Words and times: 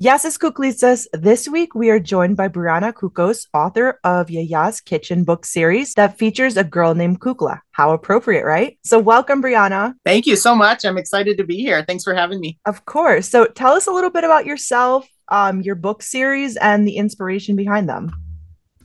Yes, 0.00 0.24
it's 0.24 0.38
Kuklistas. 0.38 1.08
This 1.12 1.48
week 1.48 1.74
we 1.74 1.90
are 1.90 1.98
joined 1.98 2.36
by 2.36 2.46
Breanna 2.46 2.92
Koukos, 2.92 3.48
author 3.52 3.98
of 4.04 4.28
Yiayia's 4.28 4.80
Kitchen 4.80 5.24
book 5.24 5.44
series 5.44 5.92
that 5.94 6.16
features 6.16 6.56
a 6.56 6.62
girl 6.62 6.94
named 6.94 7.18
Kukla. 7.18 7.62
How 7.72 7.90
appropriate, 7.90 8.44
right? 8.44 8.78
So, 8.84 9.00
welcome, 9.00 9.42
Breanna. 9.42 9.94
Thank 10.04 10.26
you 10.26 10.36
so 10.36 10.54
much. 10.54 10.84
I'm 10.84 10.98
excited 10.98 11.36
to 11.38 11.44
be 11.44 11.56
here. 11.56 11.84
Thanks 11.84 12.04
for 12.04 12.14
having 12.14 12.38
me. 12.38 12.60
Of 12.64 12.84
course. 12.84 13.28
So, 13.28 13.46
tell 13.46 13.72
us 13.72 13.88
a 13.88 13.90
little 13.90 14.10
bit 14.10 14.22
about 14.22 14.46
yourself, 14.46 15.08
um, 15.30 15.62
your 15.62 15.74
book 15.74 16.00
series, 16.02 16.56
and 16.56 16.86
the 16.86 16.96
inspiration 16.96 17.56
behind 17.56 17.88
them. 17.88 18.14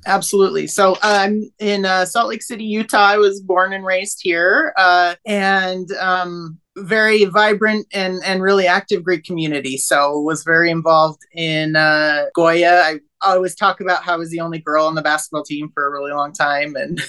Absolutely. 0.07 0.65
So 0.65 0.98
I'm 1.01 1.50
in 1.59 1.86
uh, 1.86 2.06
Salt 2.06 2.28
Lake 2.28 2.42
City, 2.42 2.65
Utah. 2.65 3.06
I 3.06 3.18
was 3.18 3.39
born 3.39 3.71
and 3.71 3.86
raised 3.86 4.20
here, 4.21 4.73
uh, 4.75 5.15
and 5.25 5.89
um, 5.93 6.59
very 6.75 7.25
vibrant 7.25 7.87
and 7.93 8.21
and 8.23 8.41
really 8.41 8.68
active 8.68 9.04
Greek 9.04 9.23
community. 9.23 9.77
So 9.77 10.19
was 10.19 10.43
very 10.43 10.71
involved 10.71 11.21
in 11.33 11.75
uh, 11.75 12.25
GOYA. 12.36 12.81
I 12.81 13.00
always 13.21 13.55
talk 13.55 13.79
about 13.79 14.04
how 14.04 14.15
I 14.15 14.18
was 14.18 14.31
the 14.31 14.41
only 14.41 14.59
girl 14.59 14.86
on 14.86 14.95
the 14.95 15.01
basketball 15.01 15.43
team 15.43 15.69
for 15.73 15.87
a 15.87 15.91
really 15.91 16.11
long 16.11 16.33
time, 16.33 16.75
and 16.75 17.01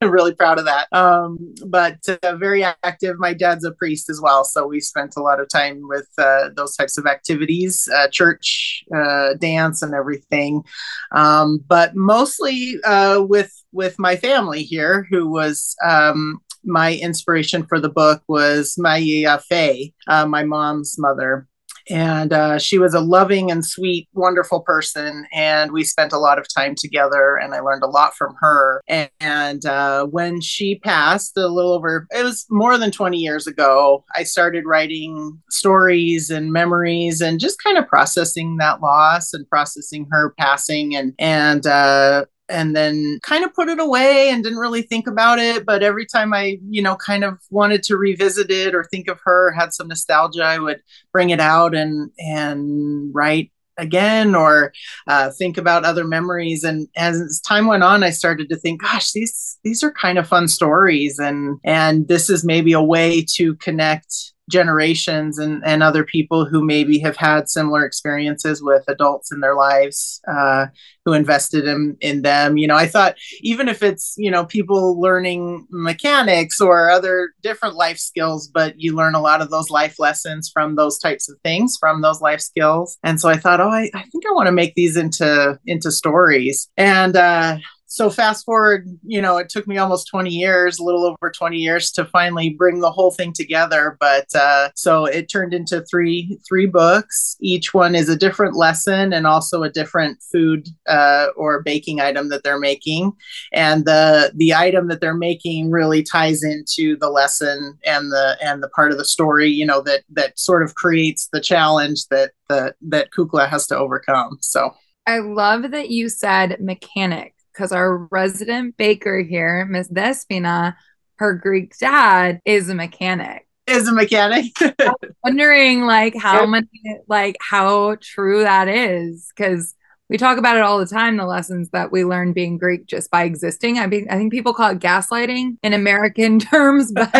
really 0.02 0.34
proud 0.34 0.58
of 0.58 0.66
that. 0.66 0.92
Um, 0.92 1.54
but 1.66 1.98
uh, 2.22 2.36
very 2.36 2.64
active. 2.64 3.18
My 3.18 3.32
dad's 3.34 3.64
a 3.64 3.72
priest 3.72 4.10
as 4.10 4.20
well, 4.20 4.44
so 4.44 4.66
we 4.66 4.80
spent 4.80 5.14
a 5.16 5.22
lot 5.22 5.40
of 5.40 5.48
time 5.48 5.82
with 5.84 6.08
uh, 6.18 6.50
those 6.56 6.76
types 6.76 6.98
of 6.98 7.06
activities, 7.06 7.88
uh, 7.94 8.08
church, 8.08 8.84
uh, 8.94 9.34
dance, 9.34 9.80
and 9.80 9.94
everything. 9.94 10.64
Um, 11.12 11.64
but 11.66 11.94
mostly 11.94 12.76
uh, 12.84 13.24
with 13.26 13.52
with 13.72 13.98
my 13.98 14.16
family 14.16 14.62
here, 14.62 15.06
who 15.10 15.28
was 15.30 15.76
um, 15.84 16.40
my 16.64 16.94
inspiration 16.94 17.66
for 17.66 17.80
the 17.80 17.88
book 17.88 18.22
was 18.28 18.76
Maya 18.78 19.38
Faye, 19.38 19.92
uh, 20.06 20.26
my 20.26 20.44
mom's 20.44 20.96
mother. 20.98 21.46
And 21.90 22.32
uh, 22.32 22.58
she 22.58 22.78
was 22.78 22.94
a 22.94 23.00
loving 23.00 23.50
and 23.50 23.64
sweet, 23.64 24.08
wonderful 24.14 24.60
person. 24.60 25.26
And 25.32 25.72
we 25.72 25.84
spent 25.84 26.12
a 26.12 26.18
lot 26.18 26.38
of 26.38 26.46
time 26.48 26.74
together, 26.74 27.36
and 27.36 27.54
I 27.54 27.60
learned 27.60 27.82
a 27.82 27.88
lot 27.88 28.14
from 28.14 28.34
her. 28.40 28.80
And, 28.88 29.10
and 29.20 29.66
uh, 29.66 30.06
when 30.06 30.40
she 30.40 30.78
passed, 30.78 31.36
a 31.36 31.46
little 31.46 31.72
over, 31.72 32.06
it 32.10 32.22
was 32.22 32.46
more 32.48 32.78
than 32.78 32.90
20 32.90 33.18
years 33.18 33.46
ago, 33.46 34.04
I 34.14 34.22
started 34.22 34.64
writing 34.66 35.40
stories 35.50 36.30
and 36.30 36.52
memories 36.52 37.20
and 37.20 37.40
just 37.40 37.62
kind 37.62 37.76
of 37.76 37.86
processing 37.86 38.56
that 38.58 38.80
loss 38.80 39.34
and 39.34 39.48
processing 39.48 40.06
her 40.10 40.34
passing. 40.38 40.96
And, 40.96 41.12
and, 41.18 41.66
uh, 41.66 42.24
and 42.48 42.76
then 42.76 43.18
kind 43.22 43.44
of 43.44 43.54
put 43.54 43.68
it 43.68 43.78
away 43.78 44.28
and 44.30 44.42
didn't 44.42 44.58
really 44.58 44.82
think 44.82 45.06
about 45.06 45.38
it. 45.38 45.64
But 45.64 45.82
every 45.82 46.06
time 46.06 46.34
I, 46.34 46.58
you 46.68 46.82
know, 46.82 46.96
kind 46.96 47.24
of 47.24 47.38
wanted 47.50 47.82
to 47.84 47.96
revisit 47.96 48.50
it 48.50 48.74
or 48.74 48.84
think 48.84 49.08
of 49.08 49.20
her, 49.24 49.52
had 49.52 49.72
some 49.72 49.88
nostalgia, 49.88 50.42
I 50.42 50.58
would 50.58 50.82
bring 51.12 51.30
it 51.30 51.40
out 51.40 51.74
and 51.74 52.10
and 52.18 53.14
write 53.14 53.50
again 53.76 54.34
or 54.34 54.72
uh, 55.06 55.30
think 55.36 55.58
about 55.58 55.84
other 55.84 56.04
memories 56.04 56.64
and 56.64 56.88
as 56.96 57.40
time 57.46 57.66
went 57.66 57.82
on 57.82 58.04
i 58.04 58.10
started 58.10 58.48
to 58.48 58.56
think 58.56 58.80
gosh 58.80 59.10
these 59.12 59.58
these 59.64 59.82
are 59.82 59.90
kind 59.90 60.18
of 60.18 60.28
fun 60.28 60.46
stories 60.46 61.18
and 61.18 61.58
and 61.64 62.06
this 62.08 62.30
is 62.30 62.44
maybe 62.44 62.72
a 62.72 62.82
way 62.82 63.24
to 63.28 63.56
connect 63.56 64.33
generations 64.50 65.38
and, 65.38 65.62
and 65.64 65.82
other 65.82 66.04
people 66.04 66.44
who 66.44 66.64
maybe 66.64 66.98
have 66.98 67.16
had 67.16 67.48
similar 67.48 67.84
experiences 67.84 68.62
with 68.62 68.84
adults 68.88 69.32
in 69.32 69.40
their 69.40 69.54
lives 69.54 70.20
uh, 70.28 70.66
who 71.04 71.12
invested 71.12 71.66
in, 71.66 71.96
in 72.00 72.22
them. 72.22 72.56
You 72.56 72.66
know 72.66 72.76
i 72.76 72.86
thought 72.86 73.16
even 73.40 73.68
if 73.68 73.82
it's 73.82 74.14
you 74.16 74.30
know 74.30 74.44
people 74.44 75.00
learning 75.00 75.66
mechanics 75.70 76.60
or 76.60 76.90
other 76.90 77.30
different 77.42 77.74
life 77.74 77.98
skills 77.98 78.48
but 78.48 78.74
you 78.78 78.94
learn 78.94 79.14
a 79.14 79.20
lot 79.20 79.40
of 79.40 79.50
those 79.50 79.70
life 79.70 79.98
lessons 79.98 80.50
from 80.52 80.76
those 80.76 80.98
types 80.98 81.28
of 81.28 81.36
things 81.42 81.76
from 81.78 82.02
those 82.02 82.20
life 82.20 82.40
skills. 82.40 82.98
And 83.02 83.20
so 83.20 83.28
i 83.28 83.36
thought 83.36 83.60
oh 83.60 83.68
i, 83.68 83.90
I 83.94 84.02
think 84.02 84.24
i 84.26 84.32
want 84.32 84.46
to 84.46 84.52
make 84.52 84.74
these 84.74 84.96
into 84.96 85.58
into 85.66 85.90
stories. 85.90 86.68
And 86.76 87.16
uh 87.16 87.58
so 87.94 88.10
fast 88.10 88.44
forward 88.44 88.88
you 89.04 89.22
know 89.22 89.36
it 89.36 89.48
took 89.48 89.66
me 89.66 89.78
almost 89.78 90.08
20 90.08 90.30
years 90.30 90.78
a 90.78 90.84
little 90.84 91.04
over 91.04 91.30
20 91.30 91.56
years 91.56 91.90
to 91.92 92.04
finally 92.06 92.50
bring 92.50 92.80
the 92.80 92.90
whole 92.90 93.10
thing 93.10 93.32
together. 93.32 93.96
But 94.00 94.26
uh, 94.34 94.70
so 94.74 95.06
it 95.06 95.30
turned 95.30 95.54
into 95.54 95.82
three 95.82 96.38
three 96.46 96.66
books. 96.66 97.36
Each 97.40 97.74
one 97.74 97.94
is 97.94 98.08
a 98.08 98.16
different 98.16 98.56
lesson 98.56 99.12
and 99.12 99.26
also 99.26 99.62
a 99.62 99.70
different 99.70 100.18
food 100.32 100.68
uh, 100.88 101.28
or 101.36 101.62
baking 101.62 102.00
item 102.00 102.28
that 102.30 102.42
they're 102.42 102.58
making. 102.58 103.12
And 103.52 103.84
the 103.84 104.32
the 104.34 104.54
item 104.54 104.88
that 104.88 105.00
they're 105.00 105.14
making 105.14 105.70
really 105.70 106.02
ties 106.02 106.42
into 106.42 106.96
the 106.98 107.10
lesson 107.10 107.78
and 107.84 108.10
the 108.10 108.36
and 108.42 108.62
the 108.62 108.68
part 108.68 108.92
of 108.92 108.98
the 108.98 109.04
story 109.04 109.48
you 109.48 109.66
know 109.66 109.80
that 109.82 110.02
that 110.10 110.38
sort 110.38 110.62
of 110.62 110.74
creates 110.74 111.28
the 111.32 111.40
challenge 111.40 112.06
that 112.08 112.32
the 112.48 112.74
that 112.82 113.08
kukla 113.16 113.48
has 113.48 113.66
to 113.68 113.76
overcome. 113.76 114.38
So 114.40 114.74
I 115.06 115.18
love 115.18 115.70
that 115.72 115.90
you 115.90 116.08
said 116.08 116.56
mechanic 116.60 117.34
because 117.54 117.72
our 117.72 118.08
resident 118.10 118.76
baker 118.76 119.20
here, 119.20 119.64
Miss 119.64 119.88
Despina, 119.88 120.74
her 121.16 121.34
Greek 121.34 121.76
dad 121.78 122.40
is 122.44 122.68
a 122.68 122.74
mechanic. 122.74 123.46
Is 123.66 123.88
a 123.88 123.92
mechanic. 123.92 124.52
wondering 125.24 125.86
like 125.86 126.14
how 126.16 126.44
many 126.44 126.68
like 127.08 127.36
how 127.40 127.96
true 128.00 128.42
that 128.42 128.68
is 128.68 129.32
because 129.34 129.74
we 130.10 130.18
talk 130.18 130.36
about 130.36 130.56
it 130.56 130.62
all 130.62 130.78
the 130.78 130.86
time 130.86 131.16
the 131.16 131.24
lessons 131.24 131.70
that 131.70 131.90
we 131.90 132.04
learn 132.04 132.34
being 132.34 132.58
greek 132.58 132.86
just 132.86 133.10
by 133.10 133.24
existing 133.24 133.78
i 133.78 133.86
mean 133.86 134.06
i 134.10 134.16
think 134.16 134.30
people 134.30 134.52
call 134.52 134.70
it 134.70 134.80
gaslighting 134.80 135.56
in 135.62 135.72
american 135.72 136.38
terms 136.40 136.92
but 136.92 137.10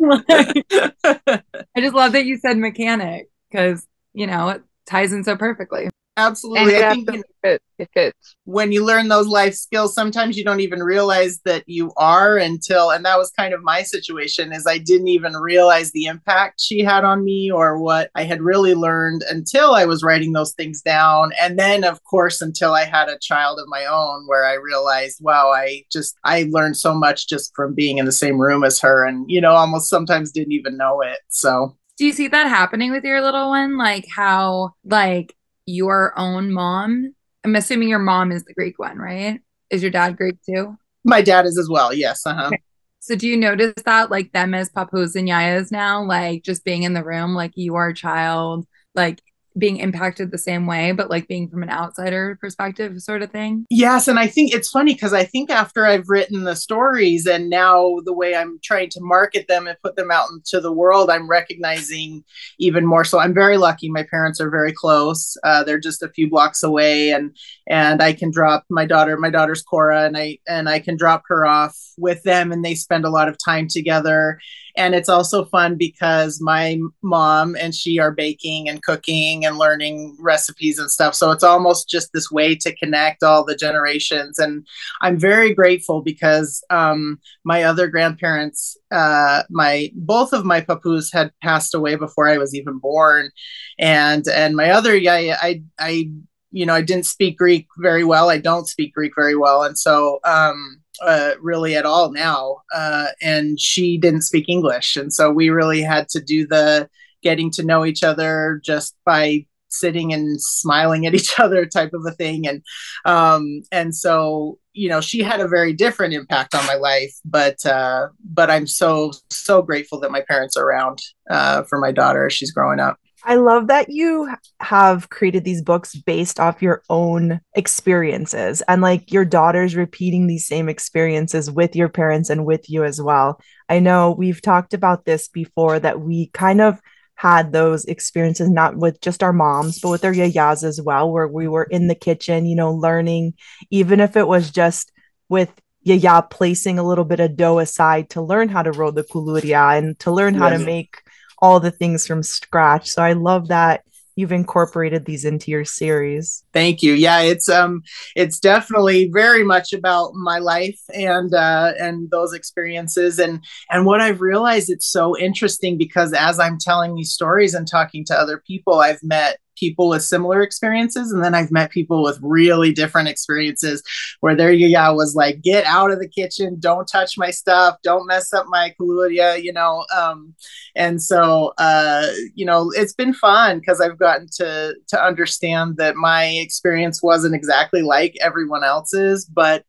like, 0.00 0.66
i 1.76 1.80
just 1.80 1.94
love 1.94 2.12
that 2.12 2.26
you 2.26 2.36
said 2.36 2.58
mechanic 2.58 3.30
because 3.48 3.86
you 4.12 4.26
know 4.26 4.48
it 4.48 4.62
ties 4.86 5.12
in 5.12 5.22
so 5.22 5.36
perfectly 5.36 5.88
Absolutely. 6.16 6.76
I 6.76 6.94
think 6.94 7.08
it, 7.08 7.62
it 7.78 7.88
fits. 7.94 8.34
when 8.44 8.72
you 8.72 8.84
learn 8.84 9.08
those 9.08 9.26
life 9.26 9.54
skills, 9.54 9.94
sometimes 9.94 10.36
you 10.36 10.44
don't 10.44 10.60
even 10.60 10.82
realize 10.82 11.40
that 11.44 11.64
you 11.66 11.92
are 11.96 12.36
until, 12.36 12.90
and 12.90 13.04
that 13.04 13.16
was 13.16 13.30
kind 13.30 13.54
of 13.54 13.62
my 13.62 13.82
situation, 13.82 14.52
is 14.52 14.66
I 14.66 14.78
didn't 14.78 15.08
even 15.08 15.32
realize 15.34 15.92
the 15.92 16.04
impact 16.04 16.60
she 16.60 16.80
had 16.80 17.04
on 17.04 17.24
me 17.24 17.50
or 17.50 17.78
what 17.78 18.10
I 18.14 18.24
had 18.24 18.42
really 18.42 18.74
learned 18.74 19.22
until 19.30 19.74
I 19.74 19.86
was 19.86 20.02
writing 20.02 20.32
those 20.32 20.52
things 20.52 20.82
down. 20.82 21.32
And 21.40 21.58
then, 21.58 21.84
of 21.84 22.02
course, 22.04 22.42
until 22.42 22.74
I 22.74 22.84
had 22.84 23.08
a 23.08 23.18
child 23.18 23.58
of 23.58 23.68
my 23.68 23.86
own, 23.86 24.26
where 24.26 24.44
I 24.44 24.54
realized, 24.54 25.20
wow, 25.22 25.50
I 25.50 25.84
just, 25.90 26.16
I 26.24 26.48
learned 26.50 26.76
so 26.76 26.92
much 26.94 27.28
just 27.28 27.52
from 27.54 27.74
being 27.74 27.98
in 27.98 28.04
the 28.04 28.12
same 28.12 28.38
room 28.38 28.64
as 28.64 28.80
her 28.80 29.06
and, 29.06 29.24
you 29.30 29.40
know, 29.40 29.52
almost 29.52 29.88
sometimes 29.88 30.32
didn't 30.32 30.52
even 30.52 30.76
know 30.76 31.00
it. 31.00 31.18
So, 31.28 31.76
do 31.96 32.06
you 32.06 32.12
see 32.12 32.28
that 32.28 32.48
happening 32.48 32.92
with 32.92 33.04
your 33.04 33.20
little 33.20 33.50
one? 33.50 33.76
Like 33.76 34.06
how, 34.14 34.72
like, 34.84 35.34
your 35.66 36.12
own 36.18 36.52
mom? 36.52 37.14
I'm 37.44 37.56
assuming 37.56 37.88
your 37.88 37.98
mom 37.98 38.32
is 38.32 38.44
the 38.44 38.54
Greek 38.54 38.78
one, 38.78 38.98
right? 38.98 39.40
Is 39.70 39.82
your 39.82 39.90
dad 39.90 40.16
Greek 40.16 40.36
too? 40.44 40.76
My 41.04 41.22
dad 41.22 41.46
is 41.46 41.58
as 41.58 41.68
well. 41.68 41.94
Yes. 41.94 42.26
Uh 42.26 42.34
huh. 42.34 42.46
Okay. 42.48 42.60
So 43.00 43.16
do 43.16 43.26
you 43.26 43.36
notice 43.36 43.72
that 43.86 44.10
like 44.10 44.32
them 44.32 44.52
as 44.52 44.68
papus 44.68 45.16
and 45.16 45.26
yayas 45.26 45.72
now, 45.72 46.04
like 46.04 46.42
just 46.42 46.64
being 46.64 46.82
in 46.82 46.92
the 46.92 47.02
room, 47.02 47.34
like 47.34 47.52
you 47.54 47.74
are 47.76 47.88
a 47.88 47.94
child, 47.94 48.66
like 48.94 49.22
being 49.58 49.78
impacted 49.78 50.30
the 50.30 50.38
same 50.38 50.66
way, 50.66 50.92
but 50.92 51.10
like 51.10 51.26
being 51.26 51.48
from 51.48 51.62
an 51.62 51.70
outsider 51.70 52.38
perspective, 52.40 53.00
sort 53.00 53.22
of 53.22 53.30
thing. 53.30 53.66
Yes. 53.68 54.06
And 54.06 54.18
I 54.18 54.26
think 54.26 54.54
it's 54.54 54.70
funny 54.70 54.94
because 54.94 55.12
I 55.12 55.24
think 55.24 55.50
after 55.50 55.86
I've 55.86 56.08
written 56.08 56.44
the 56.44 56.54
stories 56.54 57.26
and 57.26 57.50
now 57.50 57.96
the 58.04 58.12
way 58.12 58.36
I'm 58.36 58.60
trying 58.62 58.90
to 58.90 59.00
market 59.00 59.48
them 59.48 59.66
and 59.66 59.76
put 59.82 59.96
them 59.96 60.10
out 60.10 60.28
into 60.30 60.60
the 60.60 60.72
world, 60.72 61.10
I'm 61.10 61.28
recognizing 61.28 62.24
even 62.58 62.86
more. 62.86 63.04
So 63.04 63.18
I'm 63.18 63.34
very 63.34 63.56
lucky. 63.56 63.90
My 63.90 64.04
parents 64.04 64.40
are 64.40 64.50
very 64.50 64.72
close. 64.72 65.36
Uh, 65.42 65.64
they're 65.64 65.80
just 65.80 66.02
a 66.02 66.08
few 66.08 66.30
blocks 66.30 66.62
away 66.62 67.10
and 67.10 67.36
and 67.66 68.02
I 68.02 68.12
can 68.12 68.30
drop 68.30 68.64
my 68.68 68.84
daughter, 68.84 69.16
my 69.16 69.30
daughter's 69.30 69.62
Cora, 69.62 70.04
and 70.04 70.16
I 70.16 70.38
and 70.48 70.68
I 70.68 70.78
can 70.78 70.96
drop 70.96 71.24
her 71.28 71.46
off 71.46 71.76
with 71.98 72.22
them 72.22 72.52
and 72.52 72.64
they 72.64 72.74
spend 72.74 73.04
a 73.04 73.10
lot 73.10 73.28
of 73.28 73.36
time 73.44 73.66
together 73.68 74.38
and 74.80 74.94
it's 74.94 75.10
also 75.10 75.44
fun 75.44 75.76
because 75.76 76.40
my 76.40 76.78
mom 77.02 77.54
and 77.54 77.74
she 77.74 77.98
are 77.98 78.10
baking 78.10 78.66
and 78.66 78.82
cooking 78.82 79.44
and 79.44 79.58
learning 79.58 80.16
recipes 80.18 80.78
and 80.78 80.90
stuff. 80.90 81.14
So 81.14 81.30
it's 81.32 81.44
almost 81.44 81.90
just 81.90 82.14
this 82.14 82.30
way 82.30 82.54
to 82.56 82.74
connect 82.76 83.22
all 83.22 83.44
the 83.44 83.54
generations. 83.54 84.38
And 84.38 84.66
i'm 85.02 85.18
very 85.18 85.52
grateful 85.54 86.00
because 86.00 86.64
um, 86.70 87.20
my 87.44 87.62
other 87.62 87.88
grandparents 87.88 88.78
uh, 88.90 89.42
my 89.50 89.90
both 89.94 90.32
of 90.32 90.46
my 90.46 90.62
papus 90.62 91.12
had 91.12 91.30
passed 91.42 91.74
away 91.74 91.94
before 91.94 92.28
i 92.28 92.38
was 92.38 92.54
even 92.54 92.78
born. 92.78 93.30
And 93.78 94.26
and 94.28 94.56
my 94.56 94.70
other 94.70 94.96
yeah 94.96 95.36
i 95.42 95.62
i 95.78 96.10
you 96.52 96.64
know 96.64 96.74
i 96.74 96.82
didn't 96.82 97.06
speak 97.06 97.36
greek 97.36 97.66
very 97.78 98.04
well. 98.04 98.30
I 98.30 98.38
don't 98.38 98.66
speak 98.66 98.94
greek 98.94 99.12
very 99.14 99.36
well. 99.36 99.62
And 99.62 99.78
so 99.78 100.20
um 100.24 100.79
uh, 101.00 101.32
really 101.40 101.76
at 101.76 101.86
all 101.86 102.12
now. 102.12 102.58
Uh, 102.74 103.08
and 103.20 103.58
she 103.58 103.98
didn't 103.98 104.22
speak 104.22 104.48
English. 104.48 104.96
And 104.96 105.12
so 105.12 105.30
we 105.30 105.50
really 105.50 105.82
had 105.82 106.08
to 106.10 106.20
do 106.20 106.46
the 106.46 106.88
getting 107.22 107.50
to 107.52 107.64
know 107.64 107.84
each 107.84 108.02
other 108.02 108.60
just 108.64 108.96
by 109.04 109.46
sitting 109.68 110.12
and 110.12 110.40
smiling 110.40 111.06
at 111.06 111.14
each 111.18 111.38
other 111.38 111.66
type 111.66 111.92
of 111.94 112.04
a 112.06 112.12
thing. 112.12 112.46
And, 112.46 112.62
um, 113.04 113.62
and 113.72 113.94
so, 113.94 114.58
you 114.72 114.88
know, 114.88 115.00
she 115.00 115.20
had 115.20 115.40
a 115.40 115.48
very 115.48 115.72
different 115.72 116.14
impact 116.14 116.54
on 116.54 116.66
my 116.66 116.74
life, 116.74 117.14
but, 117.24 117.64
uh, 117.66 118.08
but 118.24 118.50
I'm 118.50 118.66
so, 118.66 119.12
so 119.30 119.62
grateful 119.62 120.00
that 120.00 120.10
my 120.10 120.22
parents 120.22 120.56
are 120.56 120.64
around, 120.64 121.00
uh, 121.30 121.62
for 121.64 121.78
my 121.78 121.92
daughter 121.92 122.26
as 122.26 122.32
she's 122.32 122.52
growing 122.52 122.80
up. 122.80 122.98
I 123.24 123.34
love 123.34 123.66
that 123.66 123.90
you 123.90 124.32
have 124.60 125.10
created 125.10 125.44
these 125.44 125.62
books 125.62 125.94
based 125.94 126.40
off 126.40 126.62
your 126.62 126.82
own 126.88 127.40
experiences 127.54 128.62
and 128.66 128.80
like 128.80 129.12
your 129.12 129.24
daughter's 129.24 129.76
repeating 129.76 130.26
these 130.26 130.46
same 130.46 130.68
experiences 130.68 131.50
with 131.50 131.76
your 131.76 131.88
parents 131.88 132.30
and 132.30 132.46
with 132.46 132.70
you 132.70 132.84
as 132.84 133.00
well. 133.00 133.40
I 133.68 133.78
know 133.78 134.12
we've 134.12 134.40
talked 134.40 134.74
about 134.74 135.04
this 135.04 135.28
before 135.28 135.78
that 135.78 136.00
we 136.00 136.28
kind 136.28 136.60
of 136.60 136.80
had 137.14 137.52
those 137.52 137.84
experiences 137.84 138.48
not 138.48 138.78
with 138.78 138.98
just 139.02 139.22
our 139.22 139.32
moms 139.34 139.78
but 139.78 139.90
with 139.90 140.02
our 140.06 140.12
yayas 140.12 140.64
as 140.64 140.80
well 140.80 141.12
where 141.12 141.28
we 141.28 141.46
were 141.46 141.64
in 141.64 141.86
the 141.86 141.94
kitchen 141.94 142.46
you 142.46 142.56
know 142.56 142.72
learning 142.72 143.34
even 143.68 144.00
if 144.00 144.16
it 144.16 144.26
was 144.26 144.50
just 144.50 144.90
with 145.28 145.52
yaya 145.82 146.22
placing 146.30 146.78
a 146.78 146.82
little 146.82 147.04
bit 147.04 147.20
of 147.20 147.36
dough 147.36 147.58
aside 147.58 148.08
to 148.08 148.22
learn 148.22 148.48
how 148.48 148.62
to 148.62 148.72
roll 148.72 148.90
the 148.90 149.04
kuluria 149.04 149.76
and 149.76 149.98
to 149.98 150.10
learn 150.10 150.32
how 150.32 150.48
to 150.48 150.58
make 150.58 150.96
all 151.40 151.60
the 151.60 151.70
things 151.70 152.06
from 152.06 152.22
scratch. 152.22 152.90
So 152.90 153.02
I 153.02 153.12
love 153.14 153.48
that 153.48 153.84
you've 154.16 154.32
incorporated 154.32 155.04
these 155.04 155.24
into 155.24 155.50
your 155.50 155.64
series. 155.64 156.44
Thank 156.52 156.82
you. 156.82 156.92
Yeah, 156.92 157.20
it's 157.20 157.48
um 157.48 157.82
it's 158.14 158.38
definitely 158.38 159.08
very 159.12 159.44
much 159.44 159.72
about 159.72 160.14
my 160.14 160.38
life 160.38 160.78
and 160.94 161.32
uh 161.34 161.72
and 161.78 162.10
those 162.10 162.34
experiences 162.34 163.18
and 163.18 163.42
and 163.70 163.86
what 163.86 164.00
I've 164.00 164.20
realized 164.20 164.70
it's 164.70 164.86
so 164.86 165.16
interesting 165.16 165.78
because 165.78 166.12
as 166.12 166.38
I'm 166.38 166.58
telling 166.58 166.94
these 166.94 167.12
stories 167.12 167.54
and 167.54 167.66
talking 167.66 168.04
to 168.06 168.14
other 168.14 168.42
people 168.46 168.80
I've 168.80 169.02
met 169.02 169.38
people 169.60 169.90
with 169.90 170.02
similar 170.02 170.42
experiences 170.42 171.12
and 171.12 171.22
then 171.22 171.34
I've 171.34 171.52
met 171.52 171.70
people 171.70 172.02
with 172.02 172.18
really 172.22 172.72
different 172.72 173.08
experiences 173.08 173.82
where 174.20 174.34
their 174.34 174.50
yaya 174.50 174.94
was 174.94 175.14
like 175.14 175.42
get 175.42 175.64
out 175.66 175.90
of 175.90 176.00
the 176.00 176.08
kitchen 176.08 176.56
don't 176.58 176.88
touch 176.88 177.18
my 177.18 177.30
stuff 177.30 177.76
don't 177.84 178.06
mess 178.06 178.32
up 178.32 178.46
my 178.48 178.74
kuluria 178.80 179.40
you 179.40 179.52
know 179.52 179.84
um, 179.96 180.34
and 180.74 181.02
so 181.02 181.52
uh, 181.58 182.08
you 182.34 182.46
know 182.46 182.72
it's 182.74 182.94
been 182.94 183.12
fun 183.12 183.60
because 183.60 183.80
I've 183.80 183.98
gotten 183.98 184.26
to 184.36 184.74
to 184.88 185.02
understand 185.02 185.76
that 185.76 185.96
my 185.96 186.24
experience 186.24 187.02
wasn't 187.02 187.34
exactly 187.34 187.82
like 187.82 188.16
everyone 188.20 188.64
else's 188.64 189.26
but 189.26 189.64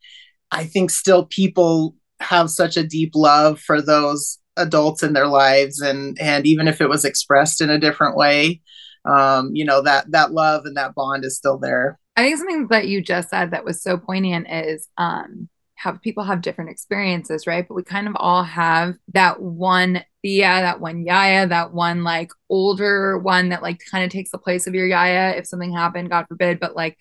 I 0.51 0.65
think 0.65 0.89
still 0.89 1.25
people 1.25 1.95
have 2.19 2.49
such 2.49 2.77
a 2.77 2.87
deep 2.87 3.11
love 3.15 3.59
for 3.59 3.81
those 3.81 4.37
adults 4.57 5.01
in 5.01 5.13
their 5.13 5.27
lives 5.27 5.79
and 5.79 6.19
and 6.19 6.45
even 6.45 6.67
if 6.67 6.81
it 6.81 6.89
was 6.89 7.05
expressed 7.05 7.61
in 7.61 7.69
a 7.69 7.79
different 7.79 8.15
way 8.15 8.61
um, 9.05 9.51
you 9.53 9.65
know 9.65 9.81
that 9.81 10.11
that 10.11 10.31
love 10.31 10.65
and 10.65 10.77
that 10.77 10.95
bond 10.95 11.25
is 11.25 11.37
still 11.37 11.57
there. 11.57 11.99
I 12.15 12.23
think 12.23 12.37
something 12.37 12.67
that 12.67 12.87
you 12.87 13.01
just 13.01 13.29
said 13.29 13.51
that 13.51 13.65
was 13.65 13.81
so 13.81 13.97
poignant 13.97 14.47
is 14.51 14.87
um, 14.97 15.49
how 15.75 15.93
people 15.93 16.23
have 16.23 16.41
different 16.41 16.69
experiences, 16.69 17.47
right? 17.47 17.67
But 17.67 17.73
we 17.73 17.83
kind 17.83 18.07
of 18.07 18.15
all 18.17 18.43
have 18.43 18.95
that 19.13 19.41
one 19.41 20.03
Thea, 20.21 20.61
that 20.61 20.79
one 20.79 21.03
Yaya, 21.03 21.47
that 21.47 21.73
one 21.73 22.03
like 22.03 22.31
older 22.49 23.17
one 23.17 23.49
that 23.49 23.63
like 23.63 23.81
kind 23.89 24.03
of 24.03 24.11
takes 24.11 24.31
the 24.31 24.37
place 24.37 24.67
of 24.67 24.75
your 24.75 24.85
Yaya 24.85 25.35
if 25.37 25.47
something 25.47 25.73
happened, 25.73 26.09
God 26.09 26.25
forbid. 26.27 26.59
But 26.59 26.75
like 26.75 26.97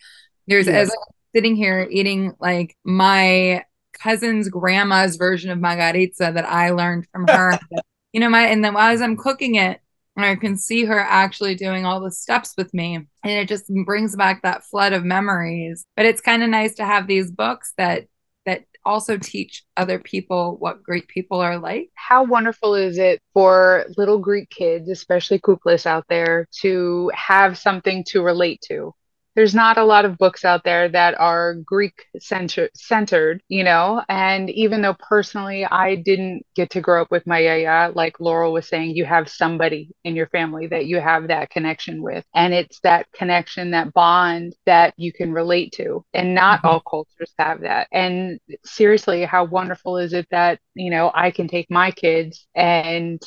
there's 0.47 0.67
yes. 0.67 0.89
as 0.89 0.91
I'm 0.91 1.15
sitting 1.35 1.57
here 1.57 1.87
eating 1.91 2.35
like 2.41 2.77
my 2.83 3.65
cousin's 3.93 4.49
grandma's 4.49 5.17
version 5.17 5.51
of 5.51 5.61
margarita 5.61 6.33
that 6.35 6.49
I 6.49 6.71
learned 6.71 7.07
from 7.13 7.27
her. 7.29 7.59
you 8.13 8.21
know, 8.21 8.31
my 8.31 8.47
and 8.47 8.65
then 8.65 8.75
as 8.79 9.03
I'm 9.03 9.17
cooking 9.17 9.57
it, 9.57 9.81
I 10.25 10.37
can 10.37 10.57
see 10.57 10.85
her 10.85 10.99
actually 10.99 11.55
doing 11.55 11.85
all 11.85 12.01
the 12.01 12.11
steps 12.11 12.55
with 12.57 12.73
me. 12.73 12.97
And 12.97 13.33
it 13.33 13.49
just 13.49 13.71
brings 13.85 14.17
back 14.17 14.43
that 14.43 14.65
flood 14.65 14.93
of 14.93 15.05
memories. 15.05 15.85
But 15.97 16.07
it's 16.07 16.21
kind 16.21 16.43
of 16.43 16.49
nice 16.49 16.75
to 16.77 16.85
have 16.85 17.07
these 17.07 17.31
books 17.31 17.73
that 17.77 18.07
that 18.47 18.65
also 18.85 19.19
teach 19.19 19.65
other 19.77 19.99
people 19.99 20.57
what 20.59 20.83
Greek 20.83 21.09
people 21.09 21.41
are 21.41 21.59
like. 21.59 21.91
How 21.95 22.25
wonderful 22.25 22.75
is 22.75 22.99
it 22.99 23.21
for 23.35 23.85
little 23.97 24.19
Greek 24.19 24.49
kids, 24.51 24.89
especially 24.89 25.39
Kuklas 25.39 25.87
out 25.87 26.07
there, 26.09 26.47
to 26.63 27.11
have 27.15 27.59
something 27.59 28.05
to 28.09 28.23
relate 28.23 28.61
to? 28.69 28.95
There's 29.37 29.55
not 29.55 29.79
a 29.79 29.85
lot 29.85 30.05
of 30.05 30.19
books 30.19 30.45
out 30.45 30.65
there 30.65 30.89
that 30.89 31.19
are 31.19 31.55
Greek 31.55 32.07
center- 32.19 32.71
centered, 32.75 33.43
you 33.49 33.65
know. 33.65 34.03
And 34.09 34.51
even 34.51 34.83
though 34.83 34.97
personally 34.99 35.65
I 35.65 35.95
didn't 35.97 36.45
get 36.55 36.71
to 36.71 36.81
grow 36.81 37.03
up 37.03 37.11
with 37.11 37.27
my 37.27 37.39
yaya, 37.39 37.93
like 37.95 38.19
Laurel 38.21 38.53
was 38.53 38.69
saying, 38.69 38.97
you 38.97 39.05
have 39.05 39.29
somebody 39.29 39.91
in 40.05 40.17
your 40.17 40.27
family 40.29 40.67
that 40.69 40.87
you 40.87 41.01
have 41.01 41.29
that 41.29 41.51
connection 41.51 42.03
with. 42.03 42.25
And 42.35 42.53
it's 42.53 42.81
that 42.81 43.11
connection, 43.13 43.71
that 43.71 43.93
bond 43.93 44.55
that 44.67 44.95
you 44.97 45.13
can 45.13 45.33
relate 45.33 45.73
to. 45.73 46.05
And 46.13 46.35
not 46.35 46.59
mm-hmm. 46.59 46.67
all 46.69 46.81
cultures 46.81 47.33
have 47.39 47.61
that. 47.61 47.89
And 47.93 48.41
seriously, 48.65 49.25
how 49.25 49.45
wonderful 49.45 49.99
is 49.99 50.13
it 50.13 50.27
that, 50.31 50.59
you 50.75 50.91
know, 50.91 51.11
I 51.15 51.31
can 51.31 51.49
take 51.49 51.71
my 51.71 51.91
kids 51.93 52.47
and 52.55 53.23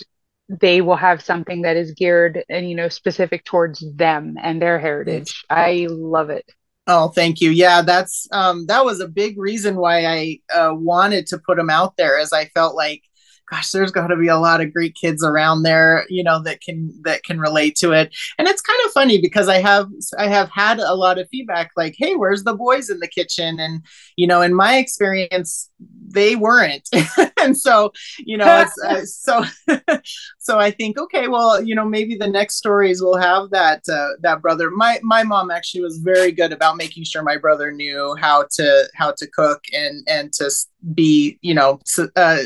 they 0.49 0.81
will 0.81 0.95
have 0.95 1.21
something 1.21 1.61
that 1.61 1.77
is 1.77 1.91
geared 1.91 2.43
and 2.49 2.69
you 2.69 2.75
know 2.75 2.89
specific 2.89 3.43
towards 3.45 3.83
them 3.95 4.35
and 4.41 4.61
their 4.61 4.79
heritage. 4.79 5.43
I 5.49 5.87
love 5.89 6.29
it. 6.29 6.45
Oh 6.85 7.09
thank 7.09 7.41
you. 7.41 7.49
Yeah 7.49 7.81
that's 7.81 8.27
um 8.31 8.65
that 8.67 8.85
was 8.85 8.99
a 8.99 9.07
big 9.07 9.39
reason 9.39 9.75
why 9.75 10.05
i 10.05 10.39
uh, 10.53 10.73
wanted 10.73 11.27
to 11.27 11.37
put 11.37 11.57
them 11.57 11.69
out 11.69 11.95
there 11.97 12.17
as 12.17 12.33
i 12.33 12.45
felt 12.45 12.75
like 12.75 13.03
gosh 13.53 13.71
there's 13.71 13.91
got 13.91 14.07
to 14.07 14.15
be 14.15 14.27
a 14.27 14.37
lot 14.37 14.61
of 14.61 14.73
greek 14.73 14.95
kids 14.95 15.23
around 15.23 15.63
there 15.63 16.05
you 16.09 16.23
know 16.23 16.41
that 16.41 16.61
can 16.61 16.93
that 17.03 17.23
can 17.23 17.39
relate 17.39 17.75
to 17.75 17.91
it. 17.91 18.15
And 18.37 18.47
it's 18.47 18.61
kind 18.61 18.79
of 18.85 18.91
funny 18.91 19.21
because 19.21 19.47
i 19.47 19.59
have 19.59 19.89
i 20.17 20.27
have 20.27 20.49
had 20.49 20.79
a 20.79 20.95
lot 20.95 21.19
of 21.19 21.29
feedback 21.29 21.71
like 21.75 21.95
hey 21.97 22.15
where's 22.15 22.43
the 22.43 22.55
boys 22.55 22.89
in 22.89 22.99
the 22.99 23.07
kitchen? 23.07 23.59
And 23.59 23.83
you 24.15 24.27
know 24.27 24.41
in 24.41 24.53
my 24.53 24.77
experience 24.77 25.69
they 26.07 26.35
weren't. 26.35 26.89
And 27.43 27.57
so 27.57 27.91
you 28.19 28.37
know 28.37 28.61
it's 28.61 28.81
uh, 28.81 29.05
so 29.05 29.43
so 30.39 30.57
i 30.57 30.71
think 30.71 30.97
okay 30.97 31.27
well 31.27 31.61
you 31.61 31.75
know 31.75 31.83
maybe 31.83 32.15
the 32.15 32.27
next 32.27 32.55
stories 32.55 33.01
will 33.01 33.17
have 33.17 33.49
that 33.49 33.81
uh, 33.89 34.11
that 34.21 34.41
brother. 34.41 34.71
My 34.71 34.99
my 35.03 35.23
mom 35.23 35.51
actually 35.51 35.81
was 35.81 35.97
very 35.97 36.31
good 36.31 36.53
about 36.53 36.77
making 36.77 37.03
sure 37.03 37.21
my 37.21 37.35
brother 37.35 37.69
knew 37.71 38.15
how 38.17 38.47
to 38.51 38.87
how 38.95 39.11
to 39.17 39.27
cook 39.27 39.61
and 39.73 40.07
and 40.07 40.31
to 40.33 40.49
be 40.93 41.37
you 41.41 41.53
know 41.53 41.81
uh, 42.15 42.43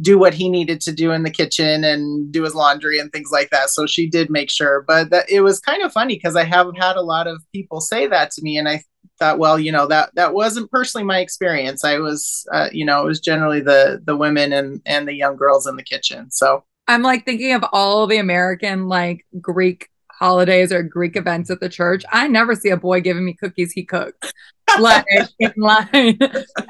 do 0.00 0.18
what 0.18 0.34
he 0.34 0.48
needed 0.48 0.80
to 0.82 0.92
do 0.92 1.12
in 1.12 1.22
the 1.22 1.30
kitchen 1.30 1.84
and 1.84 2.32
do 2.32 2.42
his 2.44 2.54
laundry 2.54 2.98
and 2.98 3.12
things 3.12 3.30
like 3.30 3.50
that. 3.50 3.70
So 3.70 3.86
she 3.86 4.08
did 4.08 4.30
make 4.30 4.50
sure. 4.50 4.84
But 4.86 5.10
that, 5.10 5.30
it 5.30 5.40
was 5.40 5.60
kind 5.60 5.82
of 5.82 5.92
funny 5.92 6.14
because 6.14 6.36
I 6.36 6.44
have 6.44 6.68
had 6.76 6.96
a 6.96 7.02
lot 7.02 7.26
of 7.26 7.42
people 7.52 7.80
say 7.80 8.06
that 8.06 8.30
to 8.32 8.42
me, 8.42 8.58
and 8.58 8.68
I 8.68 8.82
thought, 9.18 9.38
well, 9.38 9.58
you 9.58 9.72
know, 9.72 9.86
that 9.86 10.14
that 10.14 10.34
wasn't 10.34 10.70
personally 10.70 11.04
my 11.04 11.20
experience. 11.20 11.84
I 11.84 11.98
was, 11.98 12.46
uh, 12.52 12.68
you 12.72 12.84
know, 12.84 13.02
it 13.02 13.06
was 13.06 13.20
generally 13.20 13.60
the 13.60 14.00
the 14.04 14.16
women 14.16 14.52
and 14.52 14.80
and 14.86 15.06
the 15.06 15.14
young 15.14 15.36
girls 15.36 15.66
in 15.66 15.76
the 15.76 15.82
kitchen. 15.82 16.30
So 16.30 16.64
I'm 16.88 17.02
like 17.02 17.24
thinking 17.24 17.52
of 17.52 17.64
all 17.72 18.06
the 18.06 18.18
American 18.18 18.88
like 18.88 19.26
Greek 19.40 19.88
holidays 20.10 20.72
or 20.72 20.82
Greek 20.82 21.16
events 21.16 21.50
at 21.50 21.60
the 21.60 21.68
church. 21.68 22.04
I 22.12 22.28
never 22.28 22.54
see 22.54 22.70
a 22.70 22.76
boy 22.76 23.00
giving 23.00 23.24
me 23.24 23.34
cookies 23.34 23.72
he 23.72 23.84
cooks. 23.84 24.32
like 24.78 25.04
in 25.40 25.52
line 25.56 26.16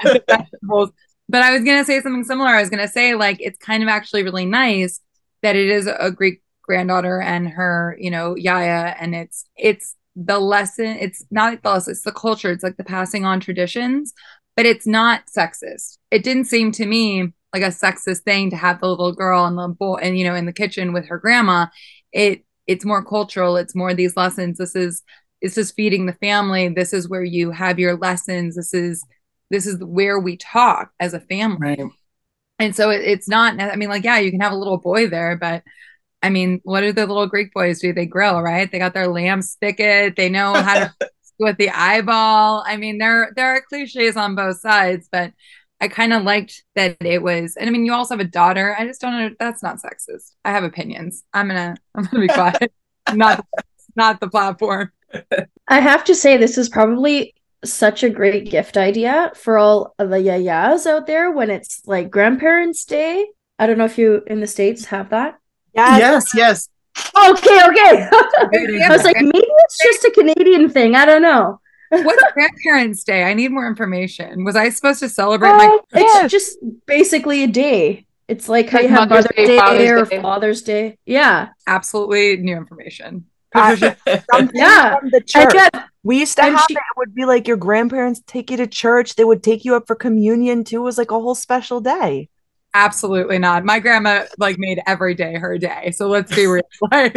But 1.31 1.43
I 1.43 1.53
was 1.53 1.63
gonna 1.63 1.85
say 1.85 2.01
something 2.01 2.25
similar. 2.25 2.51
I 2.51 2.61
was 2.61 2.71
gonna 2.71 2.89
say 2.89 3.15
like 3.15 3.37
it's 3.41 3.59
kind 3.59 3.85
of 3.85 3.89
actually 3.89 4.25
really 4.25 4.47
nice 4.47 5.01
that 5.43 5.55
it 5.55 5.69
is 5.69 5.87
a 5.87 6.11
Greek 6.11 6.43
granddaughter 6.63 7.21
and 7.21 7.49
her, 7.49 7.97
you 8.01 8.11
know, 8.11 8.35
Yaya, 8.35 8.97
and 8.99 9.15
it's 9.15 9.45
it's 9.57 9.95
the 10.17 10.41
lesson. 10.41 10.87
It's 10.87 11.25
not 11.31 11.63
the 11.63 11.71
lesson. 11.71 11.93
It's 11.93 12.03
the 12.03 12.11
culture. 12.11 12.51
It's 12.51 12.65
like 12.65 12.77
the 12.77 12.85
passing 12.85 13.25
on 13.25 13.39
traditions, 13.39 14.13
but 14.57 14.67
it's 14.67 14.89
not 14.89 15.27
sexist. 15.27 15.99
It 16.11 16.25
didn't 16.25 16.47
seem 16.47 16.73
to 16.73 16.87
me 16.87 17.33
like 17.53 17.63
a 17.63 17.67
sexist 17.67 18.23
thing 18.23 18.51
to 18.51 18.57
have 18.57 18.81
the 18.81 18.89
little 18.89 19.13
girl 19.13 19.45
and 19.45 19.57
the 19.57 19.69
boy 19.69 19.99
and 20.03 20.19
you 20.19 20.25
know 20.25 20.35
in 20.35 20.47
the 20.47 20.53
kitchen 20.53 20.93
with 20.93 21.07
her 21.07 21.19
grandma. 21.19 21.67
It 22.13 22.45
it's 22.67 22.85
more 22.85 23.05
cultural. 23.05 23.57
It's 23.57 23.77
more 23.77 23.95
these 23.95 24.17
lessons. 24.17 24.59
This 24.59 24.75
is 24.75 25.03
this 25.43 25.57
is 25.57 25.71
feeding 25.71 26.07
the 26.07 26.13
family. 26.15 26.69
This 26.69 26.93
is 26.93 27.09
where 27.09 27.25
you 27.25 27.53
have 27.53 27.79
your 27.79 27.97
lessons. 27.97 28.57
This 28.57 28.75
is 28.75 29.05
this 29.51 29.67
is 29.67 29.83
where 29.83 30.19
we 30.19 30.37
talk 30.37 30.93
as 31.01 31.15
a 31.15 31.21
family. 31.21 31.59
Right. 31.61 31.81
And 32.59 32.77
so 32.77 32.91
it, 32.91 33.03
it's 33.03 33.29
not, 33.29 33.61
I 33.61 33.77
mean, 33.77 33.89
like, 33.89 34.05
yeah, 34.05 34.19
you 34.19 34.31
can 34.31 34.41
have 34.41 34.53
a 34.53 34.57
little 34.57 34.79
boy 34.79 35.09
there, 35.09 35.37
but 35.37 35.63
I 36.23 36.31
mean, 36.31 36.61
what 36.65 36.83
do 36.83 36.93
the 36.93 37.07
little 37.07 37.27
Greek 37.27 37.53
boys 37.53 37.81
do? 37.81 37.93
They 37.93 38.07
grill, 38.07 38.41
right? 38.43 38.71
They 38.71 38.79
got 38.79 38.95
their 38.95 39.09
lamb 39.09 39.43
spigot. 39.43 40.17
They 40.17 40.29
know 40.29 40.55
how 40.55 40.75
to 40.81 40.95
with 41.39 41.57
the 41.57 41.71
eyeball. 41.71 42.63
I 42.67 42.77
mean, 42.77 42.99
there 42.99 43.33
there 43.35 43.57
are 43.57 43.63
cliches 43.63 44.17
on 44.17 44.35
both 44.35 44.61
sides, 44.61 45.09
but 45.11 45.33
I 45.81 45.89
kind 45.89 46.13
of 46.13 46.23
liked 46.23 46.63
that 46.75 46.99
it 47.01 47.23
was. 47.23 47.57
And 47.57 47.67
I 47.69 47.73
mean, 47.73 47.87
you 47.87 47.95
also 47.95 48.15
have 48.15 48.25
a 48.25 48.31
daughter. 48.31 48.77
I 48.79 48.87
just 48.87 49.01
don't 49.01 49.17
know. 49.17 49.31
That's 49.39 49.63
not 49.63 49.79
sexist. 49.79 50.33
I 50.45 50.51
have 50.51 50.65
opinions. 50.65 51.25
I'm 51.33 51.49
gonna 51.49 51.75
I'm 51.95 52.05
gonna 52.05 52.27
be 52.27 52.29
quiet. 52.33 52.73
not 53.15 53.47
not 53.97 54.21
the 54.21 54.29
platform. 54.29 54.93
I 55.67 55.81
have 55.81 56.05
to 56.05 56.15
say, 56.15 56.37
this 56.37 56.59
is 56.59 56.69
probably 56.69 57.35
such 57.65 58.03
a 58.03 58.11
great 58.11 58.51
gift 58.51 58.77
idea 58.77 59.33
for 59.35 59.59
all 59.59 59.95
of 59.99 60.11
the 60.11 60.17
yayas 60.17 60.87
out 60.87 61.07
there 61.07 61.31
when 61.31 61.51
it's 61.51 61.83
like 61.87 62.11
grandparents' 62.11 62.85
day. 62.85 63.27
I 63.59 63.67
don't 63.67 63.79
know 63.79 63.85
if 63.85 63.99
you 63.99 64.23
in 64.27 64.41
the 64.41 64.47
States 64.47 64.87
have 64.87 65.11
that. 65.11 65.39
Yes, 65.75 66.33
yes. 66.35 66.35
yes. 66.35 66.69
Okay, 67.17 67.61
okay. 67.67 68.09
I 68.83 68.89
was 68.91 69.05
like, 69.05 69.17
maybe 69.17 69.33
it's 69.35 69.79
just 69.83 70.05
a 70.05 70.11
Canadian 70.11 70.69
thing. 70.69 70.95
I 70.95 71.05
don't 71.05 71.23
know. 71.23 71.61
What's 71.91 72.23
Grandparents' 72.33 73.03
Day? 73.05 73.25
I 73.25 73.35
need 73.35 73.51
more 73.51 73.67
information. 73.67 74.45
Was 74.45 74.57
I 74.57 74.69
supposed 74.69 75.01
to 75.01 75.09
celebrate 75.09 75.51
uh, 75.51 75.57
my? 75.57 75.79
It's 75.93 76.33
just 76.33 76.59
basically 76.87 77.43
a 77.43 77.49
day. 77.49 78.07
It's 78.29 78.49
like 78.49 78.71
how 78.71 78.79
you 78.79 78.89
have 78.89 79.09
Mother's 79.09 79.27
Day, 79.35 79.47
Day 79.59 79.89
or 79.89 80.05
Day. 80.05 80.23
Father's 80.23 80.63
Day. 80.63 80.99
Yeah, 81.05 81.49
absolutely 81.67 82.37
new 82.37 82.57
information. 82.57 83.27
Something 84.33 84.51
Yeah. 84.55 84.99
from 84.99 85.11
the 85.11 85.17
And 85.17 85.27
church. 85.27 85.55
yeah, 85.55 85.85
We 86.03 86.21
used 86.21 86.37
to 86.37 86.45
and 86.45 86.57
have 86.57 86.65
she- 86.69 86.75
it. 86.75 86.79
It 86.79 86.97
would 86.99 87.15
be 87.15 87.25
like 87.25 87.49
your 87.49 87.57
grandparents 87.57 88.23
take 88.27 88.51
you 88.51 88.57
to 88.59 88.67
church. 88.67 89.17
They 89.17 89.25
would 89.25 89.43
take 89.43 89.65
you 89.65 89.75
up 89.75 89.87
for 89.87 89.97
communion 89.97 90.65
too. 90.65 90.81
It 90.81 90.85
was 90.85 90.99
like 90.99 91.11
a 91.11 91.19
whole 91.21 91.35
special 91.35 91.81
day. 91.81 92.29
Absolutely 92.73 93.39
not. 93.39 93.65
My 93.65 93.81
grandma 93.81 94.27
like 94.39 94.57
made 94.59 94.81
every 94.87 95.15
day 95.15 95.35
her 95.37 95.59
day. 95.59 95.91
So 95.91 96.07
let's 96.09 96.35
be 96.35 96.47
real. 96.47 96.63
Like 96.93 97.17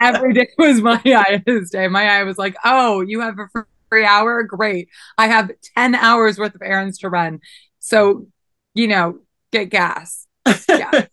every 0.00 0.34
day 0.34 0.48
was 0.58 0.82
my 0.82 1.00
Aya's 1.46 1.70
day. 1.70 1.88
My 1.88 2.06
eye 2.06 2.22
was 2.24 2.36
like, 2.36 2.56
"Oh, 2.64 3.00
you 3.00 3.20
have 3.20 3.38
a 3.38 3.48
free 3.88 4.04
hour? 4.04 4.42
Great. 4.42 4.88
I 5.16 5.28
have 5.28 5.50
10 5.76 5.94
hours 5.94 6.38
worth 6.38 6.54
of 6.54 6.60
errands 6.62 6.98
to 6.98 7.08
run. 7.08 7.40
So, 7.78 8.26
you 8.74 8.88
know, 8.88 9.20
get 9.52 9.70
gas 9.70 10.26
Yeah. 10.68 11.06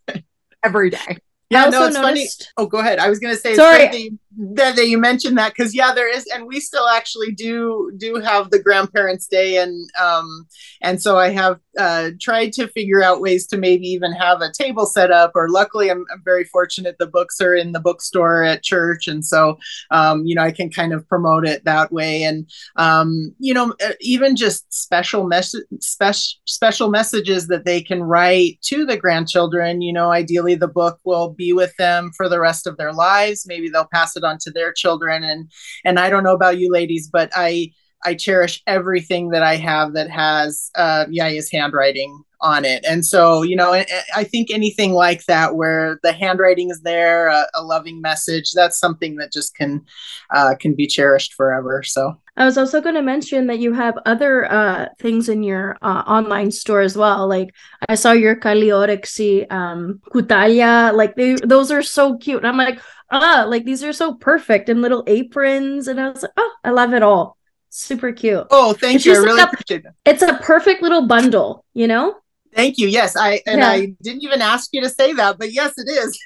every 0.64 0.90
day." 0.90 1.18
yeah, 1.50 1.66
I 1.66 1.70
no, 1.70 1.78
also 1.78 1.88
it's 1.88 1.98
funny. 1.98 2.28
Oh, 2.58 2.66
go 2.66 2.80
ahead. 2.80 3.00
I 3.00 3.10
was 3.10 3.20
going 3.20 3.34
to 3.34 3.40
say 3.40 3.52
it's 3.52 3.60
Sorry. 3.60 4.12
That 4.38 4.76
that, 4.76 4.88
you 4.88 4.98
mentioned 4.98 5.38
that 5.38 5.54
because 5.56 5.76
yeah, 5.76 5.94
there 5.94 6.10
is, 6.10 6.26
and 6.34 6.48
we 6.48 6.60
still 6.60 6.88
actually 6.88 7.32
do 7.32 7.92
do 7.98 8.16
have 8.16 8.50
the 8.50 8.62
grandparents' 8.62 9.28
day, 9.28 9.58
and 9.58 9.90
um, 10.02 10.48
and 10.82 11.02
so 11.02 11.18
I 11.18 11.30
have 11.30 11.60
uh, 11.78 12.12
tried 12.20 12.54
to 12.54 12.68
figure 12.70 13.04
out 13.04 13.22
ways 13.22 13.46
to 13.48 13.58
maybe 13.58 13.88
even 13.88 14.12
have 14.14 14.42
a 14.42 14.52
table 14.52 14.86
set 14.86 15.12
up. 15.12 15.32
Or 15.36 15.50
luckily, 15.50 15.92
I'm, 15.92 16.06
I'm 16.12 16.22
very 16.24 16.46
fortunate 16.46 16.96
the 16.98 17.08
books 17.08 17.40
are 17.42 17.56
in 17.56 17.74
the 17.74 17.80
bookstore 17.80 18.44
at 18.44 18.64
church, 18.64 19.08
and 19.08 19.24
so 19.24 19.58
um, 19.92 20.26
you 20.26 20.36
know 20.36 20.44
I 20.44 20.52
can 20.52 20.70
kind 20.70 20.94
of 20.94 21.08
promote 21.08 21.46
it 21.46 21.64
that 21.66 21.92
way, 21.92 22.24
and 22.24 22.50
um, 22.76 23.36
you 23.40 23.54
know 23.54 23.76
uh, 23.86 23.94
even 24.02 24.36
just 24.36 24.72
special 24.74 25.26
mess 25.26 25.54
special 25.80 26.40
special 26.46 26.90
messages 26.90 27.48
that 27.48 27.66
they 27.66 27.82
can 27.82 28.02
write 28.02 28.60
to 28.64 28.86
the 28.86 28.98
grandchildren. 28.98 29.82
You 29.82 29.94
know, 29.94 30.12
ideally 30.12 30.56
the 30.56 30.68
book 30.68 31.00
will 31.04 31.30
be 31.30 31.54
with 31.54 31.76
them 31.78 32.12
for 32.18 32.28
the 32.28 32.40
rest 32.40 32.66
of 32.66 32.78
their 32.78 32.94
lives. 32.94 33.46
Maybe 33.48 33.70
they'll 33.70 33.88
pass 33.94 34.16
it 34.16 34.23
on 34.24 34.38
to 34.40 34.52
their 34.52 34.74
children. 34.74 35.24
And 35.24 35.52
and 35.86 36.00
I 36.00 36.10
don't 36.10 36.24
know 36.24 36.34
about 36.36 36.58
you 36.58 36.72
ladies, 36.72 37.10
but 37.12 37.32
I 37.36 37.72
I 38.06 38.16
cherish 38.16 38.62
everything 38.68 39.30
that 39.30 39.44
I 39.44 39.56
have 39.56 39.94
that 39.94 40.10
has 40.10 40.70
uh, 40.76 41.06
Yaya's 41.06 41.50
handwriting 41.52 42.24
on 42.42 42.66
it. 42.66 42.84
And 42.86 43.06
so, 43.06 43.42
you 43.42 43.56
know, 43.56 43.74
I, 43.74 43.86
I 44.14 44.26
think 44.26 44.52
anything 44.52 44.92
like 44.92 45.24
that, 45.26 45.56
where 45.56 46.00
the 46.04 46.12
handwriting 46.12 46.70
is 46.70 46.82
there, 46.82 47.30
a, 47.30 47.48
a 47.54 47.64
loving 47.64 48.02
message, 48.02 48.52
that's 48.52 48.78
something 48.78 49.16
that 49.16 49.32
just 49.32 49.56
can 49.56 49.86
uh, 50.32 50.56
can 50.60 50.76
be 50.76 50.86
cherished 50.86 51.34
forever. 51.34 51.82
So. 51.84 52.20
I 52.36 52.46
was 52.46 52.58
also 52.58 52.82
going 52.82 52.96
to 52.96 53.04
mention 53.04 53.46
that 53.48 53.60
you 53.60 53.74
have 53.74 53.96
other 54.08 54.52
uh, 54.52 54.88
things 55.00 55.30
in 55.30 55.44
your 55.44 55.78
uh, 55.84 56.04
online 56.08 56.50
store 56.50 56.82
as 56.82 56.98
well. 56.98 57.28
Like 57.28 57.54
I 57.88 57.94
saw 57.94 58.12
your 58.12 58.36
Kaliorexi 58.36 59.50
um, 59.52 60.02
Kutalia. 60.10 60.94
Like 60.94 61.16
they, 61.16 61.36
those 61.36 61.72
are 61.72 61.84
so 61.84 62.18
cute. 62.18 62.40
And 62.40 62.48
I'm 62.48 62.58
like, 62.58 62.82
ah, 63.14 63.46
like 63.48 63.66
these 63.66 63.84
are 63.84 63.94
so 63.94 64.16
perfect 64.16 64.70
and 64.70 64.82
little 64.82 65.04
aprons. 65.08 65.88
And 65.88 66.00
I 66.00 66.10
was 66.10 66.24
like, 66.24 66.32
oh, 66.38 66.52
I 66.64 66.72
love 66.72 66.94
it 66.94 67.04
all. 67.04 67.38
Super 67.70 68.12
cute. 68.12 68.46
Oh, 68.52 68.74
thank 68.74 68.98
It's 68.98 69.06
you. 69.06 69.14
I 69.14 69.18
really 69.18 69.42
like 69.42 69.48
a- 69.48 69.54
appreciate 69.54 69.84
that. 69.84 69.94
It's 70.06 70.22
a 70.22 70.36
perfect 70.44 70.82
little 70.82 71.08
bundle, 71.08 71.66
you 71.74 71.88
know? 71.88 72.16
Thank 72.54 72.78
you. 72.78 72.88
Yes, 72.88 73.16
I 73.16 73.42
and 73.48 73.60
Yeah. 73.62 73.70
I 73.70 73.96
didn't 74.04 74.24
even 74.24 74.42
ask 74.42 74.70
you 74.74 74.82
to 74.82 74.90
say 74.90 75.14
that, 75.14 75.40
but 75.40 75.52
yes, 75.52 75.74
it 75.78 75.90
is. 75.90 76.20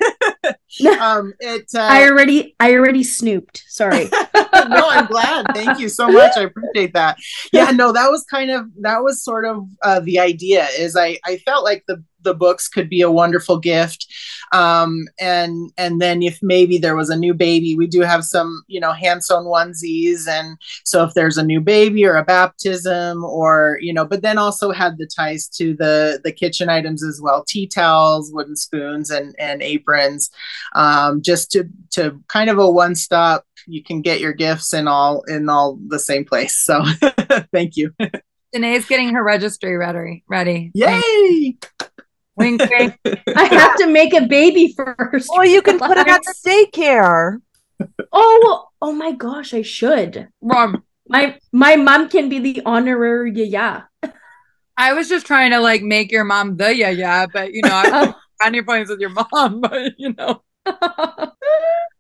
um, 1.00 1.33
it. 1.39 1.65
Uh, 1.74 1.79
I 1.79 2.07
already, 2.07 2.55
I 2.59 2.74
already 2.74 3.03
snooped. 3.03 3.63
Sorry. 3.67 4.05
no, 4.33 4.89
I'm 4.89 5.05
glad. 5.05 5.45
Thank 5.53 5.79
you 5.79 5.89
so 5.89 6.07
much. 6.07 6.33
I 6.36 6.41
appreciate 6.41 6.93
that. 6.93 7.17
Yeah, 7.51 7.71
no, 7.71 7.91
that 7.93 8.09
was 8.09 8.24
kind 8.25 8.51
of 8.51 8.65
that 8.81 9.03
was 9.03 9.24
sort 9.24 9.45
of 9.45 9.65
uh, 9.83 10.00
the 10.01 10.19
idea. 10.19 10.67
Is 10.77 10.95
I 10.95 11.19
I 11.25 11.38
felt 11.38 11.63
like 11.63 11.83
the 11.88 12.03
the 12.24 12.33
books 12.33 12.67
could 12.67 12.89
be 12.89 13.01
a 13.01 13.12
wonderful 13.12 13.57
gift, 13.57 14.05
um, 14.51 15.05
and 15.19 15.71
and 15.77 16.01
then 16.01 16.21
if 16.21 16.39
maybe 16.41 16.77
there 16.77 16.95
was 16.95 17.09
a 17.09 17.15
new 17.15 17.33
baby, 17.33 17.75
we 17.75 17.88
do 17.88 18.01
have 18.01 18.24
some 18.24 18.63
you 18.67 18.79
know 18.79 18.91
hand 18.91 19.24
sewn 19.24 19.45
onesies, 19.45 20.27
and 20.27 20.57
so 20.83 21.03
if 21.03 21.13
there's 21.13 21.38
a 21.38 21.43
new 21.43 21.62
baby 21.62 22.05
or 22.05 22.15
a 22.15 22.25
baptism 22.25 23.24
or 23.24 23.77
you 23.81 23.93
know, 23.93 24.05
but 24.05 24.21
then 24.21 24.38
also 24.38 24.71
had 24.71 24.97
the 24.97 25.07
ties 25.07 25.47
to 25.47 25.75
the 25.75 26.19
the 26.24 26.31
kitchen 26.31 26.69
items 26.69 27.03
as 27.03 27.21
well, 27.21 27.45
tea 27.47 27.67
towels, 27.67 28.31
wooden 28.33 28.55
spoons, 28.55 29.09
and 29.09 29.33
and 29.39 29.62
aprons, 29.62 30.29
um, 30.73 31.21
just 31.21 31.51
to 31.51 31.69
to 31.91 32.21
kind 32.27 32.49
of 32.49 32.57
a 32.57 32.69
one 32.69 32.95
stop 32.95 33.43
you 33.67 33.83
can 33.83 34.01
get 34.01 34.19
your 34.19 34.33
gifts 34.33 34.73
in 34.73 34.87
all 34.87 35.23
in 35.23 35.49
all 35.49 35.77
the 35.87 35.99
same 35.99 36.25
place. 36.25 36.55
So 36.55 36.83
thank 37.53 37.75
you. 37.75 37.93
Danae's 38.53 38.85
getting 38.85 39.13
her 39.13 39.23
registry 39.23 39.75
ready. 39.75 40.23
Ready. 40.27 40.71
Yay! 40.73 41.57
Wink, 42.37 42.61
wink. 42.69 42.97
I 43.35 43.45
have 43.45 43.75
to 43.77 43.87
make 43.87 44.13
a 44.13 44.25
baby 44.25 44.73
first. 44.75 45.29
Well, 45.29 45.45
you 45.45 45.61
can 45.61 45.79
put 45.79 45.97
it 45.97 46.07
at 46.07 46.21
the 46.23 46.67
daycare. 46.73 47.39
Oh, 48.11 48.67
oh 48.81 48.93
my 48.93 49.11
gosh, 49.11 49.53
I 49.53 49.61
should. 49.61 50.29
Wrong. 50.41 50.83
My 51.09 51.37
my 51.51 51.75
mom 51.75 52.09
can 52.09 52.29
be 52.29 52.39
the 52.39 52.61
honorary 52.65 53.33
yaya. 53.33 53.87
I 54.79 54.93
was 54.93 55.09
just 55.09 55.25
trying 55.25 55.51
to 55.51 55.59
like 55.59 55.81
make 55.81 56.11
your 56.11 56.23
mom 56.23 56.57
the 56.57 56.75
yeah 56.75 56.89
yeah, 56.89 57.25
but 57.25 57.53
you 57.53 57.61
know, 57.63 57.71
I 57.71 58.13
any 58.45 58.61
points 58.61 58.89
with 58.89 58.99
your 58.99 59.09
mom, 59.09 59.61
but 59.61 59.93
you 59.97 60.13
know, 60.17 60.43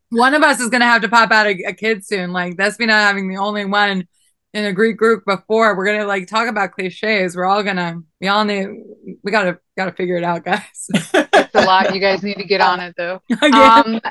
one 0.09 0.33
of 0.33 0.41
us 0.43 0.59
is 0.59 0.69
gonna 0.69 0.85
have 0.85 1.01
to 1.01 1.09
pop 1.09 1.31
out 1.31 1.47
a, 1.47 1.63
a 1.67 1.73
kid 1.73 2.05
soon. 2.05 2.31
Like 2.31 2.57
that's 2.57 2.79
me 2.79 2.85
not 2.85 2.95
having 3.07 3.27
the 3.29 3.37
only 3.37 3.65
one 3.65 4.07
in 4.53 4.65
a 4.65 4.71
Greek 4.73 4.97
group 4.97 5.23
before. 5.25 5.75
We're 5.75 5.85
gonna 5.85 6.05
like 6.05 6.27
talk 6.27 6.47
about 6.47 6.71
cliches. 6.71 7.35
We're 7.35 7.45
all 7.45 7.63
gonna 7.63 8.01
we 8.21 8.27
all 8.27 8.45
need 8.45 8.67
we 9.23 9.31
gotta 9.31 9.59
gotta 9.75 9.91
figure 9.91 10.15
it 10.17 10.23
out, 10.23 10.43
guys. 10.45 10.87
It's 11.39 11.55
a 11.55 11.65
lot. 11.65 11.93
You 11.93 12.01
guys 12.01 12.23
need 12.23 12.37
to 12.37 12.43
get 12.43 12.61
on 12.61 12.79
it 12.79 12.93
though. 12.97 13.21
Yeah. 13.41 13.83
Um, 13.85 14.01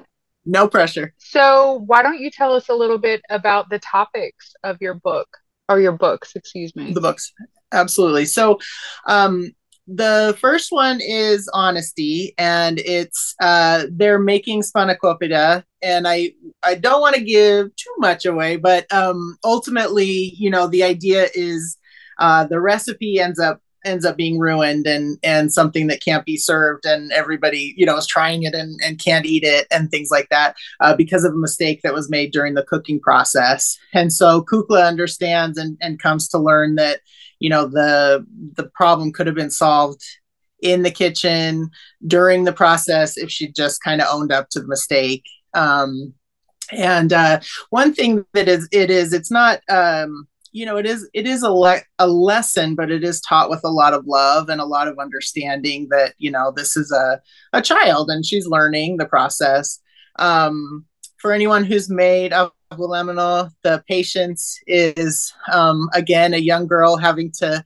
No 0.44 0.68
pressure. 0.68 1.12
so 1.18 1.82
why 1.86 2.02
don't 2.02 2.20
you 2.20 2.30
tell 2.30 2.52
us 2.52 2.68
a 2.68 2.74
little 2.74 2.98
bit 2.98 3.20
about 3.30 3.68
the 3.68 3.78
topics 3.80 4.54
of 4.62 4.76
your 4.80 4.94
book 4.94 5.28
or 5.68 5.80
your 5.80 5.92
books, 5.92 6.34
excuse 6.36 6.74
me. 6.76 6.92
The 6.92 7.00
books. 7.00 7.32
Absolutely. 7.72 8.24
So 8.26 8.58
um 9.06 9.50
the 9.86 10.36
first 10.40 10.72
one 10.72 11.00
is 11.00 11.48
honesty 11.54 12.34
and 12.38 12.80
it's 12.80 13.34
uh 13.40 13.84
they're 13.92 14.18
making 14.18 14.60
spanakopita 14.60 15.62
and 15.80 16.08
i 16.08 16.32
i 16.64 16.74
don't 16.74 17.00
want 17.00 17.14
to 17.14 17.22
give 17.22 17.74
too 17.76 17.94
much 17.98 18.26
away 18.26 18.56
but 18.56 18.92
um 18.92 19.38
ultimately 19.44 20.34
you 20.36 20.50
know 20.50 20.66
the 20.66 20.82
idea 20.82 21.28
is 21.34 21.78
uh 22.18 22.44
the 22.44 22.60
recipe 22.60 23.20
ends 23.20 23.38
up 23.38 23.60
ends 23.86 24.04
up 24.04 24.16
being 24.16 24.38
ruined 24.38 24.86
and 24.86 25.18
and 25.22 25.52
something 25.52 25.86
that 25.86 26.02
can't 26.02 26.26
be 26.26 26.36
served 26.36 26.84
and 26.84 27.12
everybody 27.12 27.72
you 27.76 27.86
know 27.86 27.96
is 27.96 28.06
trying 28.06 28.42
it 28.42 28.54
and, 28.54 28.78
and 28.84 29.02
can't 29.02 29.24
eat 29.24 29.44
it 29.44 29.66
and 29.70 29.90
things 29.90 30.10
like 30.10 30.28
that 30.28 30.56
uh, 30.80 30.94
because 30.94 31.24
of 31.24 31.32
a 31.32 31.38
mistake 31.38 31.80
that 31.82 31.94
was 31.94 32.10
made 32.10 32.32
during 32.32 32.54
the 32.54 32.64
cooking 32.64 33.00
process. 33.00 33.78
And 33.94 34.12
so 34.12 34.42
kukla 34.42 34.86
understands 34.86 35.56
and, 35.56 35.78
and 35.80 36.02
comes 36.02 36.28
to 36.28 36.38
learn 36.38 36.74
that 36.74 37.00
you 37.38 37.48
know 37.48 37.66
the 37.66 38.26
the 38.54 38.64
problem 38.74 39.12
could 39.12 39.26
have 39.26 39.36
been 39.36 39.50
solved 39.50 40.02
in 40.60 40.82
the 40.82 40.90
kitchen 40.90 41.70
during 42.06 42.44
the 42.44 42.52
process 42.52 43.16
if 43.16 43.30
she 43.30 43.52
just 43.52 43.82
kind 43.82 44.00
of 44.00 44.08
owned 44.10 44.32
up 44.32 44.48
to 44.50 44.60
the 44.60 44.66
mistake. 44.66 45.24
Um 45.54 46.14
and 46.72 47.12
uh 47.12 47.40
one 47.70 47.94
thing 47.94 48.24
that 48.32 48.48
is 48.48 48.68
it 48.72 48.90
is 48.90 49.12
it's 49.12 49.30
not 49.30 49.60
um 49.68 50.26
you 50.56 50.64
know 50.64 50.78
it 50.78 50.86
is 50.86 51.08
it 51.12 51.26
is 51.26 51.42
a 51.42 51.50
le- 51.50 51.82
a 51.98 52.08
lesson 52.08 52.74
but 52.74 52.90
it 52.90 53.04
is 53.04 53.20
taught 53.20 53.50
with 53.50 53.60
a 53.62 53.68
lot 53.68 53.92
of 53.92 54.06
love 54.06 54.48
and 54.48 54.60
a 54.60 54.64
lot 54.64 54.88
of 54.88 54.98
understanding 54.98 55.86
that 55.90 56.14
you 56.16 56.30
know 56.30 56.50
this 56.56 56.76
is 56.76 56.90
a 56.90 57.20
a 57.52 57.60
child 57.60 58.08
and 58.08 58.24
she's 58.24 58.46
learning 58.46 58.96
the 58.96 59.06
process. 59.06 59.80
Um 60.18 60.86
for 61.18 61.32
anyone 61.32 61.64
who's 61.64 61.90
made 61.90 62.32
of 62.32 62.52
Lemino, 62.72 63.50
the 63.62 63.82
patience 63.88 64.58
is 64.66 65.32
um, 65.52 65.88
again 65.94 66.34
a 66.34 66.38
young 66.38 66.66
girl 66.66 66.96
having 66.96 67.32
to 67.38 67.64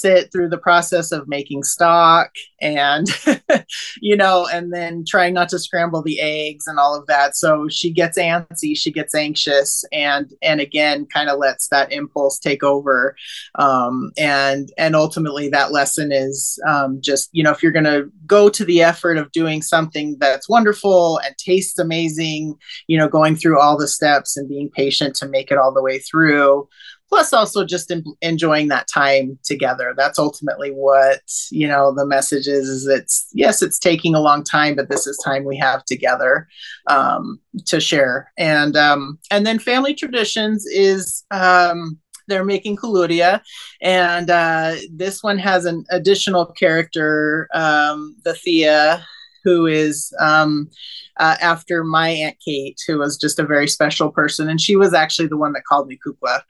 sit 0.00 0.32
through 0.32 0.48
the 0.48 0.58
process 0.58 1.12
of 1.12 1.28
making 1.28 1.62
stock 1.62 2.30
and 2.60 3.06
you 4.00 4.16
know 4.16 4.46
and 4.52 4.72
then 4.72 5.04
trying 5.06 5.34
not 5.34 5.48
to 5.48 5.58
scramble 5.58 6.02
the 6.02 6.20
eggs 6.20 6.66
and 6.66 6.78
all 6.78 6.94
of 6.98 7.06
that. 7.06 7.36
So 7.36 7.68
she 7.68 7.90
gets 7.90 8.18
antsy 8.18 8.76
she 8.76 8.90
gets 8.90 9.14
anxious 9.14 9.84
and 9.92 10.32
and 10.42 10.60
again 10.60 11.06
kind 11.06 11.28
of 11.28 11.38
lets 11.38 11.68
that 11.68 11.92
impulse 11.92 12.38
take 12.38 12.62
over. 12.62 13.16
Um, 13.56 14.12
and 14.18 14.70
and 14.78 14.96
ultimately 14.96 15.48
that 15.50 15.72
lesson 15.72 16.12
is 16.12 16.58
um, 16.66 17.00
just 17.00 17.28
you 17.32 17.42
know 17.42 17.50
if 17.50 17.62
you're 17.62 17.72
going 17.72 17.84
to 17.84 18.10
go 18.26 18.48
to 18.48 18.64
the 18.64 18.82
effort 18.82 19.16
of 19.16 19.32
doing 19.32 19.62
something 19.62 20.16
that's 20.18 20.48
wonderful 20.48 21.18
and 21.24 21.36
tastes 21.38 21.78
amazing 21.78 22.54
you 22.86 22.98
know 22.98 23.08
going 23.08 23.36
through 23.36 23.60
all 23.60 23.76
the 23.76 23.88
steps 23.88 24.36
and 24.36 24.48
being 24.48 24.70
patient 24.70 25.14
to 25.16 25.28
make 25.28 25.50
it 25.50 25.58
all 25.58 25.72
the 25.72 25.82
way 25.82 25.98
through 25.98 26.68
plus 27.08 27.32
also 27.32 27.64
just 27.64 27.90
en- 27.90 28.04
enjoying 28.22 28.68
that 28.68 28.88
time 28.92 29.38
together. 29.44 29.94
That's 29.96 30.18
ultimately 30.18 30.70
what 30.70 31.20
you 31.50 31.68
know 31.68 31.94
the 31.94 32.06
message 32.06 32.46
is 32.46 32.68
is 32.68 32.86
it's 32.86 33.26
yes 33.32 33.62
it's 33.62 33.78
taking 33.78 34.14
a 34.14 34.20
long 34.20 34.42
time 34.42 34.74
but 34.74 34.88
this 34.88 35.06
is 35.06 35.18
time 35.24 35.44
we 35.44 35.56
have 35.58 35.84
together 35.84 36.48
um, 36.88 37.40
to 37.66 37.80
share. 37.80 38.32
And 38.38 38.76
um, 38.76 39.18
and 39.30 39.46
then 39.46 39.58
family 39.58 39.94
traditions 39.94 40.66
is 40.66 41.24
um, 41.30 41.98
they're 42.26 42.44
making 42.44 42.76
Kaludia, 42.76 43.40
and 43.82 44.30
uh, 44.30 44.76
this 44.90 45.22
one 45.22 45.38
has 45.38 45.66
an 45.66 45.84
additional 45.90 46.46
character, 46.46 47.48
um, 47.54 48.16
the 48.24 48.34
Thea, 48.34 49.04
who 49.44 49.66
is 49.66 50.12
um, 50.18 50.68
uh, 51.18 51.36
after 51.40 51.84
my 51.84 52.08
aunt 52.08 52.36
Kate, 52.44 52.80
who 52.86 52.98
was 52.98 53.16
just 53.16 53.38
a 53.38 53.46
very 53.46 53.68
special 53.68 54.10
person, 54.10 54.48
and 54.48 54.60
she 54.60 54.76
was 54.76 54.94
actually 54.94 55.28
the 55.28 55.36
one 55.36 55.52
that 55.52 55.64
called 55.64 55.86
me 55.86 55.98
Kukla. 56.04 56.40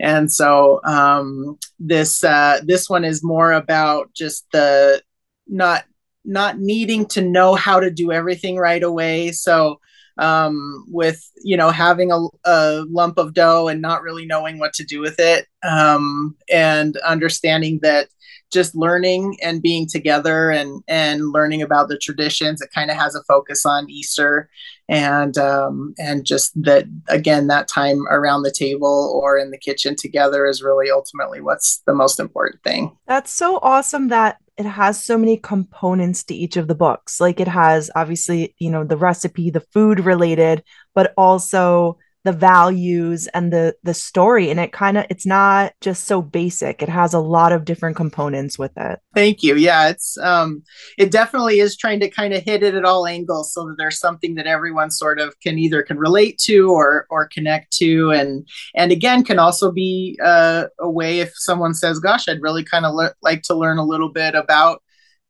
And 0.00 0.32
so 0.32 0.80
um, 0.84 1.58
this 1.78 2.24
uh, 2.24 2.60
this 2.64 2.88
one 2.88 3.04
is 3.04 3.22
more 3.22 3.52
about 3.52 4.12
just 4.14 4.46
the 4.52 5.02
not 5.46 5.84
not 6.24 6.58
needing 6.58 7.06
to 7.06 7.20
know 7.20 7.54
how 7.54 7.80
to 7.80 7.90
do 7.90 8.10
everything 8.10 8.56
right 8.56 8.82
away. 8.82 9.32
So 9.32 9.80
um, 10.16 10.86
with 10.88 11.28
you 11.42 11.56
know 11.56 11.70
having 11.70 12.12
a, 12.12 12.26
a, 12.44 12.84
lump 12.88 13.18
of 13.18 13.34
dough 13.34 13.68
and 13.68 13.82
not 13.82 14.02
really 14.02 14.26
knowing 14.26 14.58
what 14.58 14.72
to 14.74 14.84
do 14.84 15.00
with 15.00 15.18
it, 15.18 15.46
um, 15.62 16.36
and 16.50 16.96
understanding 16.98 17.80
that 17.82 18.08
just 18.54 18.74
learning 18.74 19.36
and 19.42 19.60
being 19.60 19.86
together 19.86 20.50
and 20.50 20.82
and 20.88 21.32
learning 21.32 21.60
about 21.60 21.88
the 21.88 21.98
traditions. 21.98 22.62
It 22.62 22.70
kind 22.74 22.90
of 22.90 22.96
has 22.96 23.14
a 23.14 23.22
focus 23.24 23.66
on 23.66 23.90
Easter 23.90 24.48
and 24.88 25.36
um, 25.36 25.94
and 25.98 26.24
just 26.24 26.50
that 26.62 26.86
again 27.08 27.48
that 27.48 27.68
time 27.68 28.06
around 28.08 28.42
the 28.42 28.52
table 28.52 29.20
or 29.22 29.36
in 29.36 29.50
the 29.50 29.58
kitchen 29.58 29.96
together 29.96 30.46
is 30.46 30.62
really 30.62 30.90
ultimately 30.90 31.40
what's 31.40 31.78
the 31.86 31.94
most 31.94 32.20
important 32.20 32.62
thing. 32.62 32.96
That's 33.06 33.30
so 33.30 33.58
awesome 33.62 34.08
that 34.08 34.38
it 34.56 34.66
has 34.66 35.04
so 35.04 35.18
many 35.18 35.36
components 35.36 36.22
to 36.24 36.34
each 36.34 36.56
of 36.56 36.68
the 36.68 36.74
books. 36.76 37.20
Like 37.20 37.40
it 37.40 37.48
has 37.48 37.90
obviously, 37.96 38.54
you 38.58 38.70
know, 38.70 38.84
the 38.84 38.96
recipe, 38.96 39.50
the 39.50 39.60
food 39.60 40.00
related, 40.00 40.62
but 40.94 41.12
also 41.16 41.98
the 42.24 42.32
values 42.32 43.26
and 43.28 43.52
the 43.52 43.76
the 43.82 43.94
story. 43.94 44.50
And 44.50 44.58
it 44.58 44.72
kind 44.72 44.96
of 44.96 45.06
it's 45.10 45.26
not 45.26 45.74
just 45.80 46.04
so 46.04 46.22
basic. 46.22 46.82
It 46.82 46.88
has 46.88 47.14
a 47.14 47.18
lot 47.18 47.52
of 47.52 47.64
different 47.64 47.96
components 47.96 48.58
with 48.58 48.72
it. 48.76 49.00
Thank 49.14 49.42
you. 49.42 49.56
Yeah 49.56 49.88
it's 49.88 50.16
um 50.18 50.62
it 50.98 51.10
definitely 51.10 51.60
is 51.60 51.76
trying 51.76 52.00
to 52.00 52.08
kind 52.08 52.34
of 52.34 52.42
hit 52.42 52.62
it 52.62 52.74
at 52.74 52.84
all 52.84 53.06
angles 53.06 53.52
so 53.52 53.66
that 53.68 53.76
there's 53.78 53.98
something 53.98 54.34
that 54.34 54.46
everyone 54.46 54.90
sort 54.90 55.20
of 55.20 55.38
can 55.40 55.58
either 55.58 55.82
can 55.82 55.98
relate 55.98 56.38
to 56.38 56.70
or 56.70 57.06
or 57.10 57.28
connect 57.28 57.72
to. 57.78 58.10
And 58.10 58.48
and 58.74 58.90
again 58.90 59.24
can 59.24 59.38
also 59.38 59.70
be 59.70 60.18
uh, 60.24 60.64
a 60.80 60.90
way 60.90 61.20
if 61.20 61.32
someone 61.34 61.74
says 61.74 61.98
gosh 61.98 62.28
i'd 62.28 62.40
really 62.40 62.64
kind 62.64 62.86
of 62.86 62.94
le- 62.94 63.14
like 63.22 63.42
to 63.42 63.54
learn 63.54 63.78
a 63.78 63.84
little 63.84 64.10
bit 64.10 64.34
about 64.34 64.82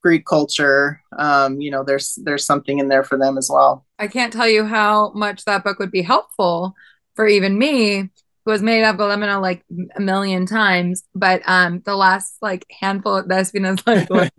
Greek 0.05 0.27
culture, 0.27 1.01
um, 1.19 1.63
you 1.63 1.71
know, 1.71 1.83
there's 1.83 2.19
there's 2.23 2.45
something 2.45 2.79
in 2.79 2.89
there 2.89 3.03
for 3.03 3.17
them 3.17 3.39
as 3.39 3.49
well. 3.51 3.87
I 3.99 4.07
can't 4.07 4.33
tell 4.33 4.47
you 4.47 4.67
how 4.67 5.13
much 5.13 5.47
that 5.47 5.65
book 5.65 5.79
would 5.79 5.91
be 5.91 6.03
helpful 6.03 6.75
for 7.17 7.27
even 7.27 7.59
me, 7.59 8.11
who 8.45 8.51
has 8.51 8.63
made 8.63 8.85
avgolemono 8.85 9.41
like 9.41 9.65
a 9.97 10.01
million 10.03 10.45
times, 10.45 11.05
but 11.15 11.41
um, 11.47 11.81
the 11.87 11.97
last 11.97 12.37
like 12.43 12.67
handful 12.81 13.17
of 13.17 13.29
Despina's 13.29 13.83
like. 14.11 14.33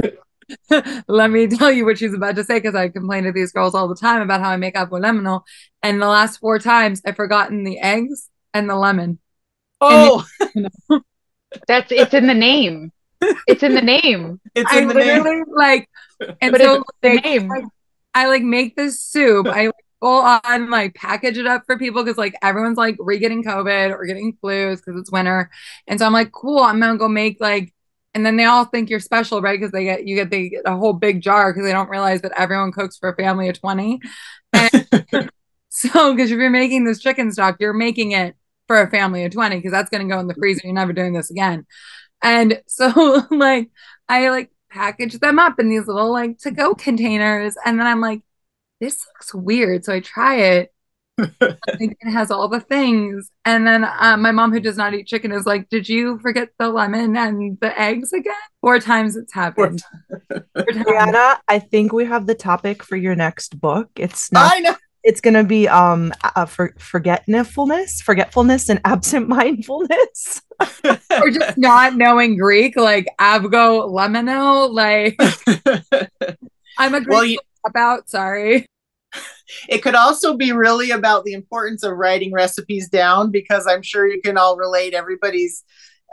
let 1.08 1.32
me 1.32 1.48
tell 1.48 1.72
you 1.72 1.86
what 1.86 1.98
she's 1.98 2.14
about 2.14 2.36
to 2.36 2.44
say 2.44 2.60
because 2.60 2.76
I 2.76 2.90
complain 2.90 3.24
to 3.24 3.32
these 3.32 3.52
girls 3.52 3.74
all 3.74 3.88
the 3.88 3.96
time 3.96 4.22
about 4.22 4.42
how 4.42 4.52
I 4.52 4.58
make 4.58 4.78
up 4.78 4.92
lemon. 4.92 5.40
And 5.82 6.00
the 6.00 6.08
last 6.08 6.38
four 6.38 6.60
times 6.60 7.02
I've 7.04 7.16
forgotten 7.16 7.64
the 7.64 7.80
eggs 7.80 8.30
and 8.54 8.70
the 8.70 8.76
lemon. 8.76 9.18
Oh, 9.82 10.24
that's 11.68 11.92
it's 11.92 12.14
in 12.14 12.28
the 12.28 12.36
name. 12.36 12.92
It's 13.48 13.64
in 13.64 13.76
the 13.76 13.82
name. 13.82 14.40
It's 14.56 14.72
in 14.72 14.86
I 14.90 14.94
the 14.94 14.94
literally 14.94 15.36
name. 15.38 15.46
like, 15.54 15.90
and 16.42 16.52
But 16.52 16.62
so 16.62 16.76
it's 16.76 16.84
the 17.02 17.10
like, 17.10 17.24
name. 17.26 17.52
I, 17.52 18.24
I 18.24 18.28
like 18.28 18.44
make 18.44 18.76
this 18.76 19.02
soup. 19.02 19.48
I 19.48 19.66
like, 19.68 19.76
full 20.02 20.22
on 20.22 20.70
like 20.70 20.94
package 20.96 21.38
it 21.38 21.48
up 21.48 21.64
for 21.66 21.78
people 21.78 22.04
because 22.04 22.18
like 22.18 22.36
everyone's 22.42 22.78
like 22.78 22.96
re-getting 23.00 23.44
COVID 23.44 23.92
or 23.92 24.06
getting 24.06 24.38
flus 24.44 24.78
because 24.78 25.00
it's 25.00 25.12
winter, 25.12 25.50
and 25.88 26.00
so 26.00 26.06
I'm 26.06 26.14
like, 26.14 26.32
cool. 26.32 26.60
I'm 26.60 26.80
gonna 26.80 26.98
go 26.98 27.08
make 27.10 27.38
like, 27.42 27.74
and 28.14 28.26
then 28.26 28.38
they 28.38 28.46
all 28.46 28.66
think 28.66 28.90
you're 28.90 29.00
special, 29.00 29.42
right? 29.42 29.60
Because 29.60 29.72
they 29.72 29.84
get 29.84 30.08
you 30.08 30.16
get 30.16 30.30
they 30.30 30.50
get 30.50 30.62
a 30.66 30.76
whole 30.78 30.94
big 30.94 31.22
jar 31.22 31.52
because 31.52 31.66
they 31.66 31.74
don't 31.74 31.90
realize 31.90 32.22
that 32.22 32.34
everyone 32.38 32.72
cooks 32.72 32.98
for 32.98 33.10
a 33.10 33.16
family 33.16 33.50
of 33.50 33.60
twenty. 33.60 34.00
And 34.54 34.88
so, 35.70 36.14
because 36.14 36.32
if 36.32 36.38
you're 36.38 36.50
making 36.50 36.86
this 36.86 37.00
chicken 37.00 37.32
stock, 37.32 37.58
you're 37.60 37.74
making 37.74 38.12
it 38.12 38.36
for 38.68 38.82
a 38.82 38.90
family 38.90 39.24
of 39.26 39.32
20 39.32 39.58
because 39.58 39.72
that's 39.72 39.90
going 39.90 40.08
to 40.08 40.14
go 40.14 40.20
in 40.20 40.28
the 40.28 40.34
freezer. 40.36 40.62
You're 40.64 40.74
never 40.74 40.94
doing 40.94 41.14
this 41.14 41.30
again. 41.30 41.66
And 42.26 42.60
so, 42.66 43.24
like, 43.32 43.70
I 44.10 44.30
like 44.30 44.52
package 44.72 45.20
them 45.20 45.40
up 45.40 45.60
in 45.60 45.70
these 45.70 45.88
little 45.88 46.12
like 46.12 46.40
to 46.40 46.52
go 46.52 46.74
containers. 46.74 47.56
And 47.64 47.80
then 47.80 47.88
I'm 47.88 48.02
like, 48.02 48.22
this 48.82 49.06
looks 49.14 49.34
weird. 49.34 49.86
So 49.86 49.94
I 49.94 50.00
try 50.02 50.38
it. 50.38 50.74
it 51.18 52.12
has 52.12 52.30
all 52.30 52.50
the 52.50 52.60
things. 52.60 53.32
And 53.46 53.66
then 53.66 53.86
uh, 53.86 54.18
my 54.18 54.32
mom, 54.32 54.52
who 54.52 54.60
does 54.60 54.76
not 54.76 54.94
eat 54.94 55.08
chicken, 55.08 55.32
is 55.32 55.46
like, 55.46 55.70
Did 55.70 55.88
you 55.88 56.20
forget 56.20 56.50
the 56.58 56.68
lemon 56.70 57.16
and 57.16 57.58
the 57.62 57.80
eggs 57.80 58.12
again? 58.12 58.34
Four 58.60 58.80
times 58.80 59.16
it's 59.16 59.34
happened. 59.34 59.82
Four 60.28 60.66
times. 60.66 60.86
Breanna, 60.86 61.38
I 61.48 61.60
think 61.60 61.94
we 61.94 62.06
have 62.06 62.26
the 62.26 62.36
topic 62.36 62.84
for 62.84 62.98
your 62.98 63.16
next 63.16 63.58
book. 63.62 63.92
It's 63.96 64.32
not 64.32 64.52
I 64.54 64.60
know. 64.60 64.76
It's 65.06 65.22
going 65.22 65.36
to 65.36 65.44
be 65.44 65.68
um 65.70 66.12
uh, 66.24 66.46
for 66.46 66.74
forgetfulness, 66.80 68.02
forgetfulness 68.02 68.70
and 68.70 68.82
absent 68.86 69.30
mindfulness. 69.30 70.42
or 70.84 71.30
just 71.30 71.58
not 71.58 71.96
knowing 71.96 72.38
Greek, 72.38 72.76
like 72.76 73.08
Avgolemono. 73.20 74.70
Like, 74.72 75.18
I'm 76.78 76.94
a 76.96 77.00
Greek 77.02 77.10
Well, 77.10 77.26
you- 77.26 77.40
about, 77.66 78.10
sorry. 78.10 78.66
it 79.70 79.80
could 79.84 79.96
also 79.96 80.36
be 80.36 80.52
really 80.52 80.92
about 80.92 81.24
the 81.24 81.34
importance 81.34 81.84
of 81.84 81.96
writing 81.98 82.32
recipes 82.32 82.90
down 82.90 83.32
because 83.32 83.68
I'm 83.68 83.82
sure 83.82 84.08
you 84.08 84.22
can 84.22 84.38
all 84.38 84.58
relate. 84.58 84.94
Everybody's, 84.94 85.64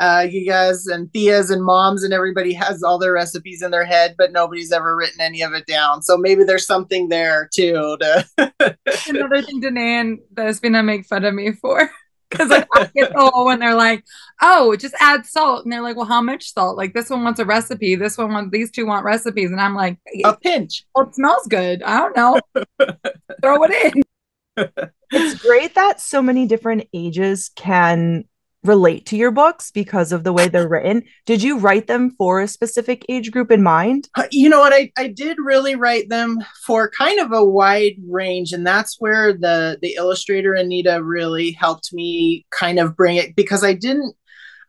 uh, 0.00 0.26
you 0.28 0.46
guys 0.46 0.86
and 0.86 1.12
Theas 1.12 1.50
and 1.50 1.62
moms 1.62 2.02
and 2.02 2.12
everybody 2.12 2.52
has 2.54 2.82
all 2.82 2.98
their 2.98 3.12
recipes 3.12 3.62
in 3.62 3.70
their 3.70 3.84
head, 3.84 4.14
but 4.16 4.32
nobody's 4.32 4.72
ever 4.72 4.96
written 4.96 5.20
any 5.20 5.42
of 5.42 5.52
it 5.52 5.66
down. 5.66 6.02
So 6.02 6.16
maybe 6.16 6.44
there's 6.44 6.66
something 6.66 7.08
there 7.08 7.48
too. 7.52 7.96
To 8.00 8.26
Another 9.08 9.42
thing 9.42 9.60
Danae 9.60 10.00
and 10.00 10.18
Despina 10.34 10.84
make 10.84 11.06
fun 11.06 11.24
of 11.24 11.34
me 11.34 11.52
for. 11.52 11.90
Because 12.30 12.48
like 12.48 12.66
I 12.74 12.90
get 12.94 13.12
the 13.12 13.30
whole 13.30 13.44
when 13.44 13.58
they're 13.58 13.74
like, 13.74 14.04
oh, 14.40 14.74
just 14.76 14.94
add 15.00 15.26
salt. 15.26 15.64
And 15.64 15.72
they're 15.72 15.82
like, 15.82 15.96
well, 15.96 16.06
how 16.06 16.22
much 16.22 16.54
salt? 16.54 16.78
Like 16.78 16.94
this 16.94 17.10
one 17.10 17.24
wants 17.24 17.40
a 17.40 17.44
recipe. 17.44 17.94
This 17.94 18.16
one 18.16 18.32
wants 18.32 18.50
these 18.50 18.70
two 18.70 18.86
want 18.86 19.04
recipes. 19.04 19.50
And 19.50 19.60
I'm 19.60 19.74
like, 19.74 19.98
a 20.24 20.34
pinch. 20.34 20.86
well, 20.94 21.06
it 21.06 21.14
smells 21.14 21.46
good. 21.46 21.82
I 21.82 21.98
don't 21.98 22.16
know. 22.16 22.40
Throw 23.42 23.64
it 23.64 23.94
in. 23.94 24.66
it's 25.10 25.42
great 25.42 25.74
that 25.74 26.00
so 26.00 26.22
many 26.22 26.46
different 26.46 26.88
ages 26.94 27.50
can 27.54 28.24
relate 28.64 29.06
to 29.06 29.16
your 29.16 29.30
books 29.30 29.70
because 29.70 30.12
of 30.12 30.24
the 30.24 30.32
way 30.32 30.48
they're 30.48 30.68
written. 30.68 31.02
Did 31.26 31.42
you 31.42 31.58
write 31.58 31.86
them 31.86 32.10
for 32.16 32.40
a 32.40 32.48
specific 32.48 33.04
age 33.08 33.30
group 33.32 33.50
in 33.50 33.62
mind? 33.62 34.08
Uh, 34.14 34.24
You 34.30 34.48
know 34.48 34.60
what? 34.60 34.72
I, 34.72 34.92
I 34.96 35.08
did 35.08 35.38
really 35.40 35.74
write 35.74 36.08
them 36.08 36.38
for 36.64 36.90
kind 36.90 37.18
of 37.20 37.32
a 37.32 37.44
wide 37.44 37.96
range, 38.08 38.52
and 38.52 38.66
that's 38.66 39.00
where 39.00 39.32
the 39.32 39.78
the 39.82 39.94
illustrator 39.94 40.54
Anita 40.54 41.02
really 41.02 41.52
helped 41.52 41.92
me 41.92 42.46
kind 42.50 42.78
of 42.78 42.96
bring 42.96 43.16
it 43.16 43.34
because 43.34 43.64
I 43.64 43.74
didn't. 43.74 44.14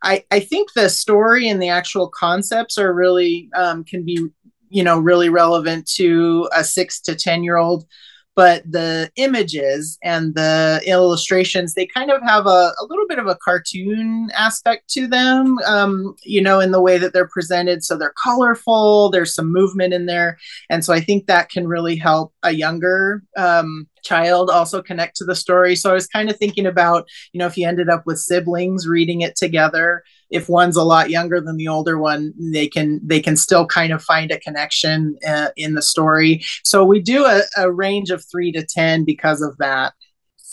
I 0.02 0.24
I 0.30 0.40
think 0.40 0.72
the 0.72 0.88
story 0.88 1.48
and 1.48 1.62
the 1.62 1.68
actual 1.68 2.08
concepts 2.08 2.78
are 2.78 2.92
really 2.92 3.48
um, 3.54 3.84
can 3.84 4.04
be 4.04 4.26
you 4.70 4.82
know 4.82 4.98
really 4.98 5.28
relevant 5.28 5.86
to 5.96 6.48
a 6.52 6.64
six 6.64 7.00
to 7.02 7.14
ten 7.14 7.44
year 7.44 7.56
old 7.56 7.86
but 8.34 8.62
the 8.70 9.10
images 9.16 9.98
and 10.02 10.34
the 10.34 10.80
illustrations 10.86 11.74
they 11.74 11.86
kind 11.86 12.10
of 12.10 12.20
have 12.22 12.46
a, 12.46 12.72
a 12.80 12.86
little 12.88 13.06
bit 13.08 13.18
of 13.18 13.26
a 13.26 13.36
cartoon 13.36 14.30
aspect 14.34 14.88
to 14.88 15.06
them 15.06 15.58
um, 15.66 16.14
you 16.22 16.42
know 16.42 16.60
in 16.60 16.72
the 16.72 16.80
way 16.80 16.98
that 16.98 17.12
they're 17.12 17.28
presented. 17.28 17.84
So 17.84 17.96
they're 17.96 18.14
colorful 18.22 19.10
there's 19.10 19.34
some 19.34 19.52
movement 19.52 19.94
in 19.94 20.06
there. 20.06 20.38
And 20.70 20.84
so 20.84 20.92
i 20.92 21.00
think 21.00 21.26
that 21.26 21.48
can 21.48 21.66
really 21.66 21.96
help 21.96 22.32
a 22.42 22.52
younger 22.52 23.22
um, 23.36 23.86
child 24.04 24.50
also 24.50 24.82
connect 24.82 25.16
to 25.16 25.24
the 25.24 25.34
story 25.34 25.74
so 25.74 25.90
i 25.90 25.94
was 25.94 26.06
kind 26.06 26.30
of 26.30 26.36
thinking 26.36 26.66
about 26.66 27.06
you 27.32 27.38
know 27.38 27.46
if 27.46 27.56
you 27.56 27.66
ended 27.66 27.88
up 27.88 28.04
with 28.06 28.18
siblings 28.18 28.86
reading 28.86 29.20
it 29.20 29.36
together 29.36 30.02
if 30.30 30.48
one's 30.48 30.76
a 30.76 30.82
lot 30.82 31.10
younger 31.10 31.40
than 31.40 31.56
the 31.56 31.68
older 31.68 31.98
one 31.98 32.32
they 32.38 32.68
can 32.68 33.00
they 33.04 33.20
can 33.20 33.36
still 33.36 33.66
kind 33.66 33.92
of 33.92 34.02
find 34.02 34.30
a 34.30 34.40
connection 34.40 35.16
uh, 35.26 35.48
in 35.56 35.74
the 35.74 35.82
story 35.82 36.42
so 36.62 36.84
we 36.84 37.00
do 37.00 37.24
a, 37.24 37.42
a 37.56 37.70
range 37.70 38.10
of 38.10 38.24
three 38.30 38.52
to 38.52 38.64
ten 38.64 39.04
because 39.04 39.42
of 39.42 39.56
that 39.58 39.94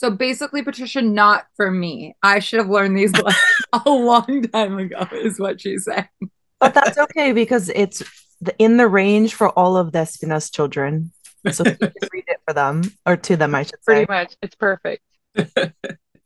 So 0.01 0.09
basically, 0.09 0.63
Patricia, 0.63 0.99
not 0.99 1.45
for 1.55 1.69
me. 1.69 2.15
I 2.23 2.39
should 2.39 2.57
have 2.57 2.69
learned 2.69 2.97
these 2.97 3.13
a 3.73 3.87
long 3.87 4.41
time 4.51 4.79
ago, 4.79 5.07
is 5.11 5.39
what 5.39 5.61
she's 5.61 5.85
saying. 5.85 6.07
But 6.59 6.73
that's 6.73 6.97
okay 6.97 7.33
because 7.33 7.69
it's 7.69 8.01
the, 8.41 8.55
in 8.57 8.77
the 8.77 8.87
range 8.87 9.35
for 9.35 9.49
all 9.49 9.77
of 9.77 9.91
the 9.91 9.99
Despina's 9.99 10.49
children. 10.49 11.11
So 11.51 11.63
you 11.65 11.75
can 11.75 11.91
read 12.13 12.25
it 12.27 12.39
for 12.47 12.53
them 12.53 12.83
or 13.05 13.17
to 13.17 13.35
them, 13.35 13.55
I 13.55 13.63
should 13.63 13.83
say. 13.83 14.05
Pretty 14.05 14.11
much. 14.11 14.35
It's 14.41 14.55
perfect. 14.55 15.03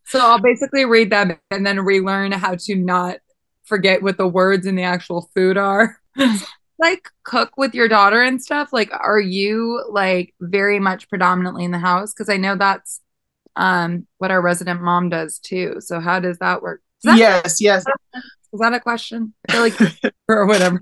So 0.08 0.20
I'll 0.20 0.40
basically 0.40 0.86
read 0.86 1.12
them 1.12 1.38
and 1.50 1.66
then 1.66 1.80
relearn 1.82 2.32
how 2.32 2.56
to 2.56 2.76
not 2.76 3.18
forget 3.64 4.04
what 4.04 4.18
the 4.18 4.28
words 4.28 4.68
in 4.68 4.76
the 4.76 4.84
actual 4.84 5.30
food 5.34 5.58
are. 5.58 6.00
like 6.80 7.10
cook 7.24 7.58
with 7.58 7.74
your 7.74 7.88
daughter 7.88 8.22
and 8.22 8.42
stuff. 8.42 8.72
Like, 8.72 8.92
are 8.94 9.20
you 9.20 9.84
like 9.90 10.34
very 10.40 10.80
much 10.80 11.10
predominantly 11.10 11.64
in 11.64 11.72
the 11.72 11.80
house? 11.80 12.14
Because 12.14 12.30
I 12.30 12.38
know 12.38 12.56
that's 12.56 13.02
um 13.56 14.06
what 14.18 14.32
our 14.32 14.42
resident 14.42 14.82
mom 14.82 15.10
does 15.10 15.40
too. 15.40 15.78
So 15.80 16.00
how 16.00 16.20
does 16.20 16.38
that 16.38 16.62
work? 16.62 16.82
Does 17.02 17.14
that 17.14 17.18
yes 17.18 17.62
yes 17.62 17.86
Is 18.56 18.60
that 18.62 18.74
a 18.74 18.80
question? 18.80 19.34
Like 19.54 19.74
or 20.30 20.46
whatever. 20.46 20.82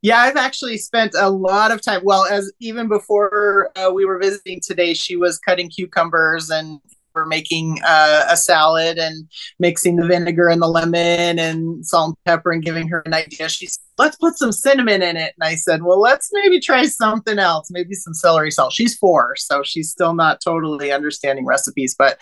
Yeah, 0.00 0.20
I've 0.20 0.36
actually 0.36 0.78
spent 0.78 1.12
a 1.18 1.28
lot 1.28 1.70
of 1.70 1.82
time. 1.82 2.00
Well, 2.02 2.24
as 2.24 2.50
even 2.60 2.88
before 2.88 3.70
uh, 3.76 3.90
we 3.92 4.06
were 4.06 4.18
visiting 4.18 4.60
today, 4.60 4.94
she 4.94 5.16
was 5.16 5.38
cutting 5.38 5.68
cucumbers 5.68 6.48
and 6.48 6.80
we're 7.14 7.26
making 7.26 7.78
uh, 7.86 8.24
a 8.30 8.36
salad 8.38 8.96
and 8.96 9.28
mixing 9.58 9.96
the 9.96 10.06
vinegar 10.06 10.48
and 10.48 10.62
the 10.62 10.66
lemon 10.66 11.38
and 11.38 11.84
salt 11.84 12.08
and 12.08 12.16
pepper 12.24 12.52
and 12.52 12.62
giving 12.62 12.88
her 12.88 13.02
an 13.04 13.12
idea. 13.12 13.50
She's 13.50 13.78
let's 14.00 14.16
put 14.16 14.38
some 14.38 14.50
cinnamon 14.50 15.02
in 15.02 15.16
it. 15.16 15.34
And 15.38 15.46
I 15.46 15.54
said, 15.54 15.82
well, 15.82 16.00
let's 16.00 16.30
maybe 16.32 16.58
try 16.58 16.86
something 16.86 17.38
else, 17.38 17.70
maybe 17.70 17.94
some 17.94 18.14
celery 18.14 18.50
salt. 18.50 18.72
She's 18.72 18.96
four, 18.96 19.36
so 19.36 19.62
she's 19.62 19.90
still 19.90 20.14
not 20.14 20.40
totally 20.42 20.90
understanding 20.90 21.44
recipes, 21.44 21.94
but 21.98 22.18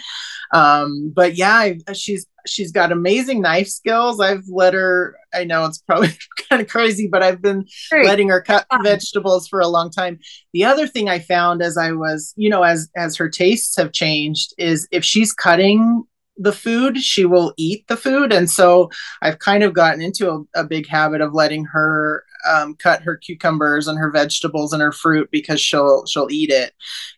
um, 0.52 1.12
but 1.14 1.36
yeah, 1.36 1.54
I, 1.54 1.78
she's 1.92 2.26
she's 2.46 2.72
got 2.72 2.90
amazing 2.90 3.40
knife 3.40 3.68
skills. 3.68 4.20
I've 4.20 4.44
let 4.48 4.74
her. 4.74 5.16
I 5.32 5.44
know 5.44 5.66
it's 5.66 5.78
probably 5.78 6.10
kind 6.48 6.60
of 6.60 6.68
crazy, 6.68 7.06
but 7.06 7.22
I've 7.22 7.40
been 7.40 7.66
great. 7.90 8.06
letting 8.06 8.28
her 8.30 8.42
cut 8.42 8.66
vegetables 8.82 9.46
for 9.46 9.60
a 9.60 9.68
long 9.68 9.90
time. 9.90 10.18
The 10.52 10.64
other 10.64 10.88
thing 10.88 11.08
I 11.08 11.20
found 11.20 11.62
as 11.62 11.76
I 11.76 11.92
was, 11.92 12.34
you 12.36 12.50
know, 12.50 12.64
as 12.64 12.90
as 12.96 13.16
her 13.16 13.28
tastes 13.28 13.76
have 13.76 13.92
changed 13.92 14.52
is 14.58 14.88
if 14.90 15.04
she's 15.04 15.32
cutting 15.32 16.04
the 16.38 16.52
food, 16.52 16.98
she 16.98 17.24
will 17.24 17.52
eat 17.56 17.86
the 17.88 17.96
food. 17.96 18.32
And 18.32 18.50
so 18.50 18.90
I've 19.22 19.38
kind 19.38 19.62
of 19.62 19.74
gotten 19.74 20.00
into 20.00 20.30
a, 20.30 20.60
a 20.60 20.64
big 20.64 20.86
habit 20.86 21.20
of 21.20 21.34
letting 21.34 21.64
her 21.66 22.24
um, 22.48 22.74
cut 22.76 23.02
her 23.02 23.16
cucumbers 23.16 23.88
and 23.88 23.98
her 23.98 24.10
vegetables 24.10 24.72
and 24.72 24.80
her 24.80 24.92
fruit 24.92 25.28
because 25.30 25.60
she'll 25.60 26.06
she'll 26.06 26.28
eat 26.30 26.50
it. 26.50 26.72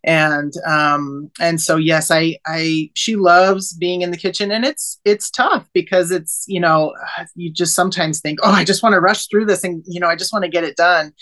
And 0.05 0.53
um, 0.67 1.31
and 1.41 1.61
so 1.61 1.77
yes, 1.77 2.11
I 2.11 2.37
I 2.47 2.91
she 2.95 3.17
loves 3.17 3.75
being 3.75 4.03
in 4.03 4.11
the 4.11 4.17
kitchen 4.17 4.51
and 4.51 4.65
it's 4.65 4.99
it's 5.05 5.31
tough 5.31 5.69
because 5.75 6.11
it's 6.11 6.45
you 6.49 6.61
know 6.61 6.95
you 7.35 7.53
just 7.53 7.75
sometimes 7.75 8.21
think 8.21 8.39
oh 8.43 8.51
I 8.51 8.65
just 8.65 8.83
want 8.83 8.95
to 8.95 9.01
rush 9.01 9.27
through 9.27 9.47
this 9.47 9.65
and 9.65 9.85
you 9.87 10.01
know 10.01 10.09
I 10.09 10.17
just 10.17 10.33
want 10.33 10.45
to 10.45 10.51
get 10.51 10.65
it 10.65 10.77
done. 10.77 11.13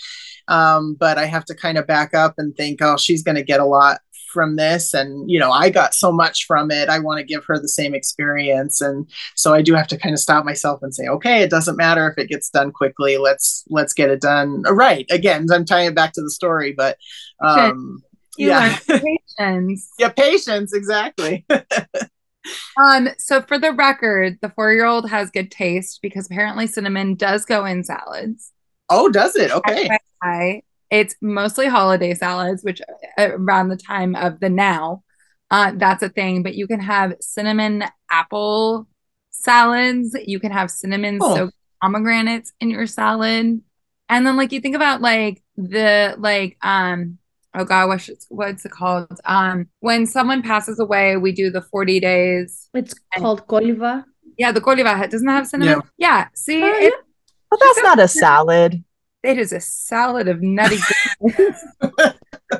Um, 0.47 0.95
but 0.99 1.19
I 1.19 1.25
have 1.25 1.45
to 1.45 1.55
kind 1.55 1.77
of 1.77 1.85
back 1.85 2.15
up 2.15 2.33
and 2.39 2.55
think, 2.55 2.81
oh, 2.81 2.97
she's 2.97 3.21
going 3.21 3.35
to 3.35 3.43
get 3.43 3.59
a 3.59 3.65
lot 3.65 3.99
from 4.29 4.55
this 4.55 4.93
and 4.93 5.29
you 5.29 5.39
know 5.39 5.51
i 5.51 5.69
got 5.69 5.93
so 5.93 6.11
much 6.11 6.45
from 6.45 6.71
it 6.71 6.89
i 6.89 6.99
want 6.99 7.17
to 7.19 7.23
give 7.23 7.43
her 7.45 7.57
the 7.59 7.67
same 7.67 7.93
experience 7.95 8.81
and 8.81 9.09
so 9.35 9.53
i 9.53 9.61
do 9.61 9.73
have 9.73 9.87
to 9.87 9.97
kind 9.97 10.13
of 10.13 10.19
stop 10.19 10.45
myself 10.45 10.79
and 10.83 10.93
say 10.93 11.07
okay 11.07 11.41
it 11.41 11.49
doesn't 11.49 11.77
matter 11.77 12.07
if 12.09 12.17
it 12.17 12.29
gets 12.29 12.49
done 12.49 12.71
quickly 12.71 13.17
let's 13.17 13.63
let's 13.69 13.93
get 13.93 14.09
it 14.09 14.21
done 14.21 14.61
right 14.63 15.05
again 15.09 15.45
i'm 15.51 15.65
tying 15.65 15.87
it 15.87 15.95
back 15.95 16.13
to 16.13 16.21
the 16.21 16.31
story 16.31 16.73
but 16.75 16.97
um 17.43 18.01
You 18.37 18.47
yeah 18.49 18.77
patience. 18.87 19.89
yeah 19.99 20.09
patience 20.09 20.73
exactly 20.73 21.45
Um, 22.83 23.09
so 23.17 23.41
for 23.41 23.59
the 23.59 23.73
record, 23.73 24.39
the 24.41 24.49
four-year-old 24.49 25.09
has 25.09 25.29
good 25.29 25.51
taste 25.51 25.99
because 26.01 26.25
apparently 26.25 26.65
cinnamon 26.67 27.15
does 27.15 27.45
go 27.45 27.65
in 27.65 27.83
salads. 27.83 28.51
oh 28.89 29.09
does 29.09 29.35
it 29.35 29.51
okay. 29.51 29.89
It's 30.91 31.15
mostly 31.21 31.67
holiday 31.67 32.13
salads, 32.15 32.63
which 32.63 32.81
uh, 33.17 33.29
around 33.37 33.69
the 33.69 33.77
time 33.77 34.15
of 34.15 34.39
the 34.39 34.49
now, 34.49 35.03
uh, 35.51 35.73
that's 35.75 36.01
a 36.03 36.09
thing. 36.09 36.41
But 36.43 36.55
you 36.55 36.67
can 36.67 36.79
have 36.79 37.13
cinnamon 37.21 37.83
apple 38.11 38.87
salads. 39.31 40.15
You 40.25 40.39
can 40.39 40.51
have 40.51 40.71
cinnamon 40.71 41.19
Oh. 41.21 41.35
soaked 41.35 41.55
pomegranates 41.81 42.51
in 42.59 42.69
your 42.69 42.87
salad, 42.87 43.61
and 44.09 44.25
then 44.27 44.35
like 44.35 44.51
you 44.51 44.59
think 44.61 44.75
about 44.75 45.01
like 45.01 45.41
the 45.55 46.15
like 46.17 46.57
um 46.61 47.17
oh 47.55 47.63
god 47.65 47.87
what's 47.87 48.09
it- 48.09 48.25
what's 48.29 48.65
it 48.65 48.71
called 48.71 49.19
um 49.25 49.67
when 49.79 50.05
someone 50.05 50.41
passes 50.43 50.79
away 50.79 51.17
we 51.17 51.31
do 51.31 51.49
the 51.49 51.61
40 51.61 51.99
days 51.99 52.69
It's 52.73 52.93
called 53.17 53.47
coliva. 53.47 54.03
yeah 54.37 54.51
the 54.51 54.61
coliva 54.61 55.09
doesn't 55.09 55.25
that 55.25 55.33
have 55.33 55.47
cinnamon 55.47 55.81
yeah, 55.97 56.27
see 56.35 56.61
Oh, 56.63 56.67
it, 56.67 56.93
But 57.49 57.59
that's 57.59 57.81
not 57.81 57.99
a 57.99 58.07
salad. 58.07 58.83
It 59.23 59.37
is 59.37 59.51
a 59.53 59.59
salad 59.59 60.27
of 60.27 60.41
nutty 60.41 60.77
goodness. 61.21 61.65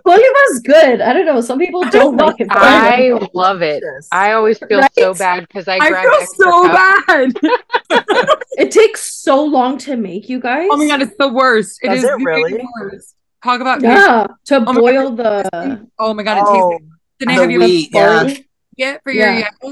Coliva's 0.05 0.59
good. 0.63 1.01
I 1.01 1.13
don't 1.13 1.25
know. 1.25 1.41
Some 1.41 1.57
people 1.57 1.83
don't 1.85 2.15
like 2.15 2.39
it. 2.39 2.47
but 2.47 2.57
I 2.57 3.07
I 3.09 3.29
love 3.33 3.61
it. 3.61 3.83
I 4.11 4.33
always 4.33 4.59
feel 4.59 4.79
Right? 4.81 4.91
so 4.97 5.13
bad 5.15 5.47
because 5.47 5.67
I, 5.67 5.77
I 5.77 5.89
grab 5.89 6.05
feel 6.05 6.25
so 6.27 6.67
cup. 6.67 7.05
bad. 7.07 7.33
It 8.57 8.71
takes 8.71 9.01
so 9.13 9.43
long 9.45 9.77
to 9.79 9.95
make, 9.95 10.27
you 10.27 10.39
guys. 10.39 10.67
Oh 10.69 10.75
my 10.77 10.85
god, 10.87 11.01
it's 11.01 11.15
the 11.17 11.29
worst. 11.29 11.79
Does 11.81 11.99
is 11.99 12.03
it 12.03 12.23
really? 12.23 12.59
worst. 12.81 13.15
Talk 13.41 13.61
about 13.61 13.81
Yeah, 13.81 14.27
to 14.47 14.57
oh 14.67 14.73
my 14.73 14.79
boil 14.79 15.11
God. 15.11 15.17
the 15.51 15.87
Oh 15.97 16.13
my 16.13 16.23
god, 16.23 16.37
it 16.39 16.43
Oh, 16.45 16.69
tastes. 16.71 16.85
Didn't 17.19 17.31
I 17.31 17.35
the 17.35 17.41
have 17.41 17.51
you 17.51 17.59
wheat 17.59 17.89
yeah 17.93 18.23
make 18.23 19.01
for 19.03 19.11
your 19.11 19.27
Yeah. 19.31 19.49
yeah. 19.63 19.71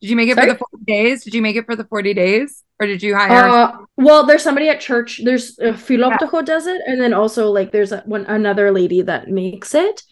Did 0.00 0.10
you 0.10 0.16
make 0.16 0.28
it 0.28 0.34
Sorry? 0.34 0.48
for 0.48 0.52
the 0.54 0.58
40 0.58 0.84
days? 0.84 1.24
Did 1.24 1.34
you 1.34 1.42
make 1.42 1.54
it 1.56 1.64
for 1.64 1.76
the 1.76 1.84
40 1.84 2.12
days? 2.14 2.64
Or 2.80 2.86
did 2.86 3.02
you 3.02 3.16
hire 3.16 3.48
Uh, 3.48 3.72
well, 3.96 4.24
there's 4.24 4.42
somebody 4.42 4.68
at 4.68 4.80
church. 4.80 5.20
There's 5.24 5.58
uh, 5.58 5.72
Philoptocho 5.72 6.44
does 6.44 6.66
it, 6.66 6.80
and 6.86 7.00
then 7.00 7.12
also 7.12 7.50
like 7.50 7.72
there's 7.72 7.92
a, 7.92 8.02
one 8.06 8.24
another 8.26 8.70
lady 8.70 9.02
that 9.02 9.28
makes 9.28 9.74
it. 9.74 10.02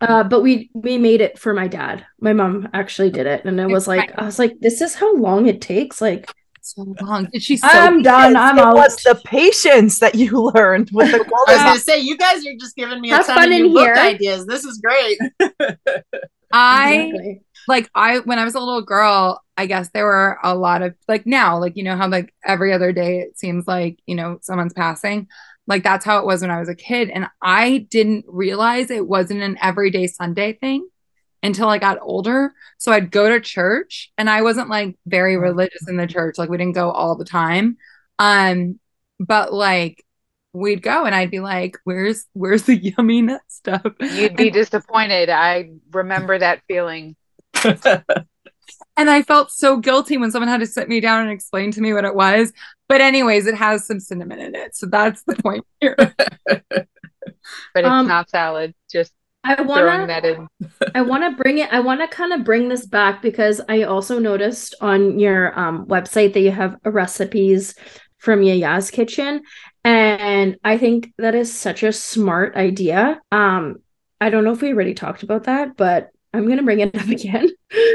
Uh, 0.00 0.22
but 0.24 0.42
we 0.42 0.70
we 0.74 0.98
made 0.98 1.20
it 1.20 1.38
for 1.38 1.52
my 1.54 1.68
dad. 1.68 2.04
My 2.20 2.32
mom 2.32 2.68
actually 2.74 3.10
did 3.10 3.26
it, 3.26 3.44
and 3.44 3.58
it 3.60 3.66
was 3.68 3.86
like 3.88 4.12
I 4.18 4.24
was 4.24 4.38
like, 4.38 4.58
this 4.60 4.80
is 4.80 4.94
how 4.94 5.14
long 5.16 5.46
it 5.46 5.60
takes. 5.60 6.00
Like 6.00 6.30
so 6.62 6.94
long? 7.00 7.28
Did 7.32 7.42
she 7.42 7.56
soak 7.56 7.70
I'm 7.72 8.02
done. 8.02 8.32
Yes, 8.32 8.40
I'm 8.42 8.58
it 8.58 8.64
out. 8.64 8.74
was 8.74 8.96
the 8.96 9.14
patience 9.24 9.98
that 10.00 10.14
you 10.14 10.50
learned 10.54 10.90
with 10.92 11.12
the 11.12 11.18
I 11.18 11.52
was 11.52 11.62
gonna 11.62 11.78
say 11.80 12.00
you 12.00 12.16
guys 12.16 12.44
are 12.44 12.56
just 12.58 12.74
giving 12.76 13.00
me 13.00 13.10
a 13.10 13.16
Have 13.16 13.26
ton 13.26 13.36
fun 13.36 13.52
of 13.52 13.58
in 13.60 13.72
book 13.72 13.84
here. 13.84 13.94
ideas. 13.94 14.46
This 14.46 14.64
is 14.64 14.78
great. 14.82 15.18
I 16.52 16.94
Exactly. 16.94 17.42
Like 17.68 17.90
I 17.94 18.18
when 18.20 18.38
I 18.38 18.44
was 18.44 18.54
a 18.54 18.60
little 18.60 18.82
girl, 18.82 19.42
I 19.56 19.66
guess 19.66 19.90
there 19.90 20.04
were 20.04 20.38
a 20.42 20.54
lot 20.54 20.82
of 20.82 20.94
like 21.08 21.26
now, 21.26 21.58
like 21.58 21.76
you 21.76 21.82
know 21.82 21.96
how 21.96 22.08
like 22.08 22.34
every 22.44 22.72
other 22.72 22.92
day 22.92 23.20
it 23.20 23.38
seems 23.38 23.66
like, 23.66 23.98
you 24.06 24.14
know, 24.14 24.38
someone's 24.42 24.72
passing. 24.72 25.28
Like 25.66 25.82
that's 25.82 26.04
how 26.04 26.18
it 26.18 26.26
was 26.26 26.42
when 26.42 26.50
I 26.50 26.60
was 26.60 26.68
a 26.68 26.74
kid. 26.74 27.10
And 27.10 27.26
I 27.42 27.86
didn't 27.90 28.24
realize 28.28 28.90
it 28.90 29.06
wasn't 29.06 29.42
an 29.42 29.58
everyday 29.60 30.06
Sunday 30.06 30.52
thing 30.52 30.88
until 31.42 31.68
I 31.68 31.78
got 31.78 31.98
older. 32.00 32.54
So 32.78 32.92
I'd 32.92 33.10
go 33.10 33.28
to 33.28 33.40
church 33.40 34.12
and 34.16 34.30
I 34.30 34.42
wasn't 34.42 34.68
like 34.68 34.96
very 35.06 35.36
religious 35.36 35.88
in 35.88 35.96
the 35.96 36.06
church. 36.06 36.38
Like 36.38 36.50
we 36.50 36.56
didn't 36.56 36.74
go 36.74 36.90
all 36.90 37.16
the 37.16 37.24
time. 37.24 37.78
Um, 38.18 38.78
but 39.18 39.52
like 39.52 40.04
we'd 40.52 40.82
go 40.82 41.04
and 41.04 41.14
I'd 41.14 41.30
be 41.30 41.40
like, 41.40 41.78
Where's 41.84 42.26
where's 42.32 42.62
the 42.62 42.76
yummy 42.98 43.22
nut 43.22 43.42
stuff? 43.48 43.92
You'd 44.00 44.36
be 44.36 44.50
disappointed. 44.50 45.30
I 45.30 45.70
remember 45.92 46.38
that 46.38 46.62
feeling. 46.68 47.16
And 48.98 49.10
I 49.10 49.22
felt 49.22 49.50
so 49.50 49.76
guilty 49.76 50.16
when 50.16 50.30
someone 50.30 50.48
had 50.48 50.60
to 50.60 50.66
sit 50.66 50.88
me 50.88 51.00
down 51.00 51.22
and 51.22 51.30
explain 51.30 51.70
to 51.72 51.80
me 51.80 51.92
what 51.92 52.04
it 52.04 52.14
was. 52.14 52.52
But 52.88 53.00
anyways, 53.00 53.46
it 53.46 53.54
has 53.54 53.86
some 53.86 54.00
cinnamon 54.00 54.38
in 54.40 54.54
it. 54.54 54.74
So 54.74 54.86
that's 54.86 55.22
the 55.24 55.36
point 55.36 55.64
here. 55.80 55.96
But 57.74 57.84
it's 57.84 57.88
Um, 57.88 58.08
not 58.08 58.30
salad. 58.30 58.74
Just 58.90 59.12
I 59.44 59.60
wanna 59.62 60.06
that 60.06 60.24
in. 60.24 60.48
I 60.94 61.02
want 61.02 61.22
to 61.24 61.42
bring 61.42 61.58
it. 61.58 61.72
I 61.72 61.80
want 61.80 62.00
to 62.00 62.08
kind 62.08 62.32
of 62.32 62.44
bring 62.44 62.68
this 62.68 62.86
back 62.86 63.22
because 63.22 63.60
I 63.68 63.82
also 63.82 64.18
noticed 64.18 64.74
on 64.80 65.18
your 65.18 65.56
um, 65.58 65.86
website 65.86 66.32
that 66.32 66.40
you 66.40 66.50
have 66.50 66.76
recipes 66.84 67.74
from 68.18 68.40
Yaya's 68.40 68.90
kitchen, 68.90 69.42
and 69.84 70.56
I 70.64 70.78
think 70.78 71.12
that 71.18 71.34
is 71.36 71.52
such 71.54 71.82
a 71.84 71.92
smart 71.92 72.56
idea. 72.56 73.20
Um, 73.30 73.76
I 74.20 74.30
don't 74.30 74.42
know 74.44 74.52
if 74.52 74.62
we 74.62 74.72
already 74.72 74.94
talked 74.94 75.22
about 75.22 75.44
that, 75.44 75.76
but 75.76 76.10
I'm 76.36 76.48
gonna 76.48 76.62
bring 76.62 76.80
it 76.80 76.94
up 76.96 77.08
again. 77.08 77.48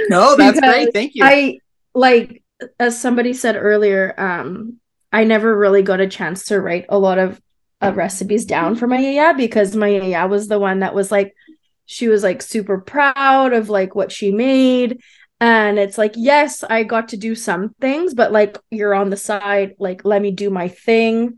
No, 0.10 0.36
that's 0.36 0.60
great. 0.60 0.94
Thank 0.94 1.16
you. 1.16 1.24
I 1.26 1.60
like 1.94 2.44
as 2.80 3.00
somebody 3.00 3.34
said 3.34 3.56
earlier, 3.56 4.14
um, 4.20 4.78
I 5.12 5.24
never 5.24 5.58
really 5.58 5.82
got 5.82 6.00
a 6.00 6.08
chance 6.08 6.46
to 6.46 6.60
write 6.62 6.86
a 6.90 7.00
lot 7.00 7.18
of 7.18 7.42
uh, 7.82 7.92
recipes 7.94 8.46
down 8.46 8.76
for 8.76 8.86
my 8.88 9.00
yaya 9.00 9.34
because 9.36 9.76
my 9.76 9.88
yaya 9.88 10.28
was 10.28 10.48
the 10.48 10.60
one 10.60 10.80
that 10.80 10.94
was 10.94 11.12
like, 11.12 11.34
she 11.88 12.08
was 12.08 12.22
like 12.24 12.42
super 12.42 12.80
proud 12.80 13.54
of 13.54 13.70
like 13.70 13.96
what 13.96 14.12
she 14.12 14.32
made. 14.32 15.02
And 15.40 15.80
it's 15.80 15.98
like, 15.98 16.14
yes, 16.16 16.64
I 16.64 16.84
got 16.84 17.10
to 17.10 17.18
do 17.18 17.34
some 17.34 17.74
things, 17.82 18.14
but 18.14 18.32
like 18.32 18.60
you're 18.70 18.94
on 18.94 19.10
the 19.10 19.18
side, 19.18 19.74
like 19.80 20.06
let 20.06 20.22
me 20.22 20.30
do 20.32 20.50
my 20.50 20.68
thing. 20.68 21.38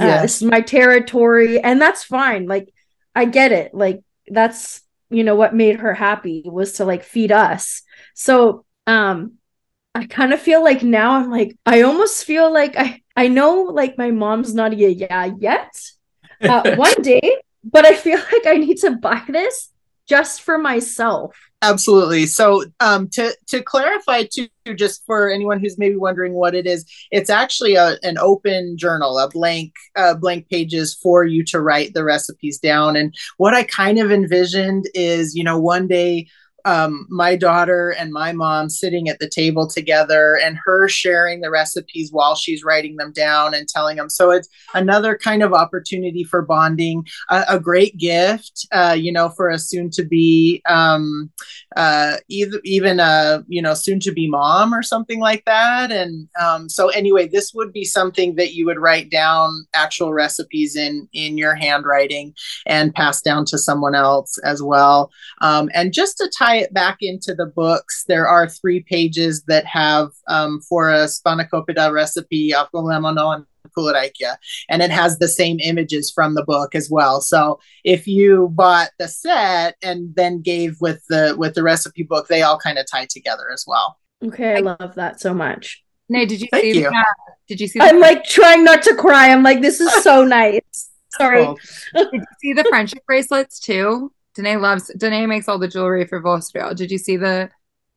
Uh, 0.00 0.04
Yes. 0.06 0.22
this 0.22 0.36
is 0.42 0.48
my 0.48 0.60
territory, 0.60 1.58
and 1.60 1.82
that's 1.82 2.04
fine. 2.04 2.46
Like 2.46 2.72
I 3.14 3.24
get 3.24 3.50
it. 3.50 3.74
Like 3.74 4.02
that's 4.28 4.82
you 5.10 5.24
know 5.24 5.34
what 5.34 5.54
made 5.54 5.80
her 5.80 5.94
happy 5.94 6.42
was 6.44 6.74
to 6.74 6.84
like 6.84 7.02
feed 7.02 7.32
us. 7.32 7.82
So 8.14 8.64
um 8.86 9.34
I 9.94 10.06
kind 10.06 10.32
of 10.32 10.40
feel 10.40 10.62
like 10.62 10.82
now 10.82 11.12
I'm 11.12 11.30
like 11.30 11.56
I 11.66 11.82
almost 11.82 12.24
feel 12.24 12.52
like 12.52 12.76
I 12.76 13.02
I 13.16 13.28
know 13.28 13.62
like 13.62 13.98
my 13.98 14.10
mom's 14.10 14.54
not 14.54 14.72
a 14.72 14.76
yeah 14.76 15.30
yet. 15.38 15.72
Uh, 16.40 16.74
one 16.76 17.02
day, 17.02 17.36
but 17.64 17.84
I 17.84 17.94
feel 17.94 18.18
like 18.18 18.46
I 18.46 18.56
need 18.56 18.78
to 18.78 18.92
buy 18.92 19.22
this 19.28 19.70
just 20.10 20.42
for 20.42 20.58
myself. 20.58 21.36
Absolutely. 21.62 22.26
So, 22.26 22.64
um, 22.80 23.08
to 23.10 23.32
to 23.46 23.62
clarify 23.62 24.24
too, 24.24 24.48
just 24.74 25.06
for 25.06 25.30
anyone 25.30 25.60
who's 25.60 25.78
maybe 25.78 25.94
wondering 25.94 26.32
what 26.32 26.52
it 26.52 26.66
is, 26.66 26.84
it's 27.12 27.30
actually 27.30 27.76
a, 27.76 27.96
an 28.02 28.18
open 28.18 28.76
journal, 28.76 29.20
a 29.20 29.28
blank 29.28 29.72
uh, 29.94 30.14
blank 30.14 30.48
pages 30.48 30.94
for 30.94 31.24
you 31.24 31.44
to 31.44 31.60
write 31.60 31.94
the 31.94 32.02
recipes 32.02 32.58
down. 32.58 32.96
And 32.96 33.14
what 33.36 33.54
I 33.54 33.62
kind 33.62 34.00
of 34.00 34.10
envisioned 34.10 34.86
is, 34.94 35.36
you 35.36 35.44
know, 35.44 35.60
one 35.60 35.86
day 35.86 36.26
um, 36.64 37.06
my 37.08 37.36
daughter 37.36 37.90
and 37.90 38.12
my 38.12 38.32
mom 38.32 38.68
sitting 38.68 39.08
at 39.08 39.18
the 39.18 39.28
table 39.28 39.66
together 39.66 40.38
and 40.42 40.58
her 40.64 40.88
sharing 40.88 41.40
the 41.40 41.50
recipes 41.50 42.10
while 42.12 42.34
she's 42.34 42.64
writing 42.64 42.96
them 42.96 43.12
down 43.12 43.54
and 43.54 43.68
telling 43.68 43.96
them. 43.96 44.10
So 44.10 44.30
it's 44.30 44.48
another 44.74 45.16
kind 45.16 45.42
of 45.42 45.52
opportunity 45.52 46.24
for 46.24 46.42
bonding, 46.42 47.06
a, 47.30 47.44
a 47.48 47.60
great 47.60 47.96
gift, 47.96 48.66
uh, 48.72 48.96
you 48.98 49.12
know, 49.12 49.28
for 49.30 49.48
a 49.48 49.58
soon 49.58 49.90
to 49.90 50.04
be, 50.04 50.62
um, 50.66 51.30
uh, 51.76 52.16
even 52.28 53.00
a, 53.00 53.44
you 53.48 53.62
know, 53.62 53.74
soon 53.74 54.00
to 54.00 54.12
be 54.12 54.28
mom 54.28 54.74
or 54.74 54.82
something 54.82 55.20
like 55.20 55.44
that. 55.44 55.90
And 55.90 56.28
um, 56.40 56.68
so 56.68 56.88
anyway, 56.88 57.28
this 57.28 57.52
would 57.54 57.72
be 57.72 57.84
something 57.84 58.34
that 58.36 58.54
you 58.54 58.66
would 58.66 58.78
write 58.78 59.10
down 59.10 59.66
actual 59.74 60.12
recipes 60.12 60.76
in, 60.76 61.08
in 61.12 61.38
your 61.38 61.54
handwriting 61.54 62.34
and 62.66 62.94
pass 62.94 63.22
down 63.22 63.44
to 63.46 63.58
someone 63.58 63.94
else 63.94 64.38
as 64.44 64.62
well. 64.62 65.10
Um, 65.40 65.70
and 65.74 65.92
just 65.92 66.16
to 66.18 66.30
tie 66.50 66.58
it 66.58 66.72
back 66.72 66.98
into 67.00 67.34
the 67.34 67.46
books, 67.46 68.04
there 68.08 68.26
are 68.26 68.48
three 68.48 68.80
pages 68.80 69.42
that 69.44 69.64
have 69.66 70.10
um, 70.28 70.60
for 70.60 70.90
a 70.90 71.04
spanakopita 71.06 71.92
recipe, 71.92 72.52
avgolemono 72.52 73.34
and 73.34 73.44
Koulourakia, 73.76 74.36
and 74.68 74.82
it 74.82 74.90
has 74.90 75.18
the 75.18 75.28
same 75.28 75.60
images 75.60 76.10
from 76.10 76.34
the 76.34 76.44
book 76.44 76.74
as 76.74 76.90
well. 76.90 77.20
So 77.20 77.60
if 77.84 78.06
you 78.06 78.48
bought 78.52 78.90
the 78.98 79.06
set 79.06 79.76
and 79.82 80.14
then 80.16 80.40
gave 80.42 80.76
with 80.80 81.04
the 81.08 81.34
with 81.38 81.54
the 81.54 81.62
recipe 81.62 82.02
book, 82.02 82.26
they 82.28 82.42
all 82.42 82.58
kind 82.58 82.78
of 82.78 82.86
tie 82.90 83.06
together 83.08 83.50
as 83.52 83.64
well. 83.66 83.98
Okay, 84.24 84.56
I 84.56 84.60
love 84.60 84.94
that 84.96 85.20
so 85.20 85.32
much. 85.32 85.82
Nay, 86.08 86.26
did 86.26 86.40
you 86.40 86.48
Thank 86.50 86.62
see? 86.62 86.80
you. 86.80 86.90
The, 86.90 87.04
did 87.46 87.60
you 87.60 87.68
see? 87.68 87.80
I'm 87.80 87.96
The, 87.96 88.00
like 88.00 88.24
trying 88.24 88.64
not 88.64 88.82
to 88.82 88.96
cry. 88.96 89.30
I'm 89.30 89.44
like, 89.44 89.60
this 89.60 89.80
is 89.80 90.02
so 90.02 90.24
nice. 90.40 90.90
Sorry. 91.12 91.44
Cool. 91.44 91.58
did 91.94 92.08
you 92.12 92.24
see 92.40 92.52
the 92.52 92.64
friendship 92.64 93.04
bracelets 93.06 93.60
too? 93.60 94.12
Danae 94.42 94.56
loves. 94.56 94.90
Danae 94.96 95.26
makes 95.26 95.48
all 95.48 95.58
the 95.58 95.68
jewelry 95.68 96.06
for 96.06 96.20
Vostrio. 96.22 96.74
Did 96.74 96.90
you 96.90 96.98
see 96.98 97.16
the 97.16 97.50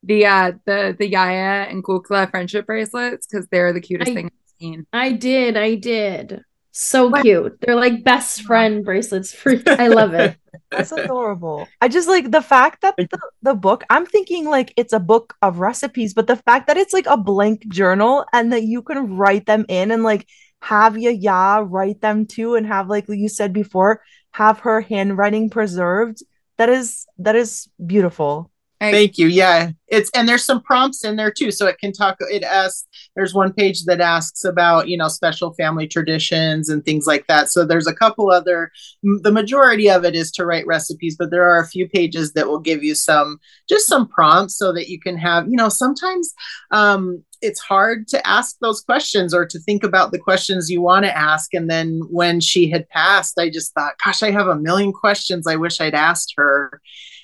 the 0.03 0.25
uh 0.25 0.51
the 0.65 0.95
the 0.97 1.07
Yaya 1.07 1.67
and 1.69 1.83
Kukla 1.83 2.29
friendship 2.29 2.65
bracelets? 2.65 3.25
Because 3.27 3.47
they're 3.47 3.73
the 3.73 3.81
cutest 3.81 4.11
I- 4.11 4.15
thing 4.15 4.25
I've 4.27 4.53
seen. 4.59 4.87
I 4.93 5.11
did. 5.13 5.57
I 5.57 5.75
did. 5.75 6.41
So 6.75 7.07
What? 7.09 7.21
cute. 7.21 7.57
They're 7.61 7.75
like 7.75 8.03
best 8.03 8.41
friend 8.41 8.83
bracelets 8.83 9.31
for 9.31 9.53
I 9.67 9.87
love 9.89 10.13
it. 10.15 10.35
That's 10.71 10.91
adorable. 10.91 11.67
I 11.81 11.87
just 11.87 12.07
like 12.07 12.31
the 12.31 12.41
fact 12.41 12.81
that 12.81 12.95
the, 12.97 13.19
the 13.43 13.53
book, 13.53 13.83
I'm 13.91 14.07
thinking 14.07 14.45
like 14.49 14.73
it's 14.75 14.91
a 14.93 14.99
book 14.99 15.35
of 15.43 15.59
recipes, 15.59 16.15
but 16.15 16.25
the 16.25 16.35
fact 16.35 16.65
that 16.67 16.77
it's 16.77 16.91
like 16.93 17.05
a 17.05 17.15
blank 17.17 17.67
journal 17.67 18.25
and 18.33 18.51
that 18.53 18.63
you 18.63 18.81
can 18.81 19.15
write 19.17 19.45
them 19.45 19.65
in 19.69 19.91
and 19.91 20.01
like 20.01 20.27
have 20.63 20.97
Yaya 20.97 21.61
write 21.63 22.01
them 22.01 22.25
too 22.25 22.55
and 22.55 22.65
have 22.65 22.89
like 22.89 23.05
you 23.07 23.29
said 23.29 23.53
before, 23.53 24.01
have 24.31 24.59
her 24.61 24.81
handwriting 24.81 25.51
preserved. 25.51 26.23
That 26.57 26.69
is 26.69 27.07
that 27.17 27.35
is 27.35 27.67
beautiful. 27.85 28.51
Thank 28.91 29.17
you. 29.17 29.27
Yeah, 29.27 29.71
it's 29.87 30.09
and 30.15 30.27
there's 30.27 30.43
some 30.43 30.61
prompts 30.61 31.03
in 31.03 31.15
there 31.15 31.31
too, 31.31 31.51
so 31.51 31.67
it 31.67 31.77
can 31.79 31.91
talk. 31.91 32.17
It 32.19 32.43
asks. 32.43 32.87
There's 33.15 33.33
one 33.33 33.53
page 33.53 33.83
that 33.85 34.01
asks 34.01 34.43
about 34.43 34.87
you 34.87 34.97
know 34.97 35.07
special 35.07 35.53
family 35.53 35.87
traditions 35.87 36.69
and 36.69 36.83
things 36.83 37.05
like 37.05 37.27
that. 37.27 37.49
So 37.49 37.65
there's 37.65 37.87
a 37.87 37.93
couple 37.93 38.31
other. 38.31 38.71
The 39.03 39.31
majority 39.31 39.89
of 39.89 40.03
it 40.03 40.15
is 40.15 40.31
to 40.31 40.45
write 40.45 40.67
recipes, 40.67 41.15
but 41.17 41.31
there 41.31 41.49
are 41.49 41.59
a 41.59 41.67
few 41.67 41.87
pages 41.87 42.33
that 42.33 42.47
will 42.47 42.59
give 42.59 42.83
you 42.83 42.95
some 42.95 43.39
just 43.69 43.87
some 43.87 44.07
prompts 44.07 44.57
so 44.57 44.73
that 44.73 44.89
you 44.89 44.99
can 44.99 45.17
have 45.17 45.47
you 45.47 45.55
know 45.57 45.69
sometimes 45.69 46.33
um, 46.71 47.23
it's 47.43 47.59
hard 47.59 48.07
to 48.07 48.25
ask 48.25 48.57
those 48.61 48.81
questions 48.81 49.33
or 49.33 49.45
to 49.45 49.59
think 49.59 49.83
about 49.83 50.11
the 50.11 50.19
questions 50.19 50.69
you 50.69 50.81
want 50.81 51.05
to 51.05 51.15
ask. 51.15 51.53
And 51.53 51.69
then 51.69 51.99
when 52.09 52.39
she 52.39 52.69
had 52.69 52.87
passed, 52.89 53.37
I 53.37 53.49
just 53.49 53.73
thought, 53.73 53.95
gosh, 54.03 54.23
I 54.23 54.31
have 54.31 54.47
a 54.47 54.55
million 54.55 54.93
questions 54.93 55.45
I 55.45 55.57
wish 55.57 55.81
I'd 55.81 55.93
asked 55.93 56.33
her 56.37 56.81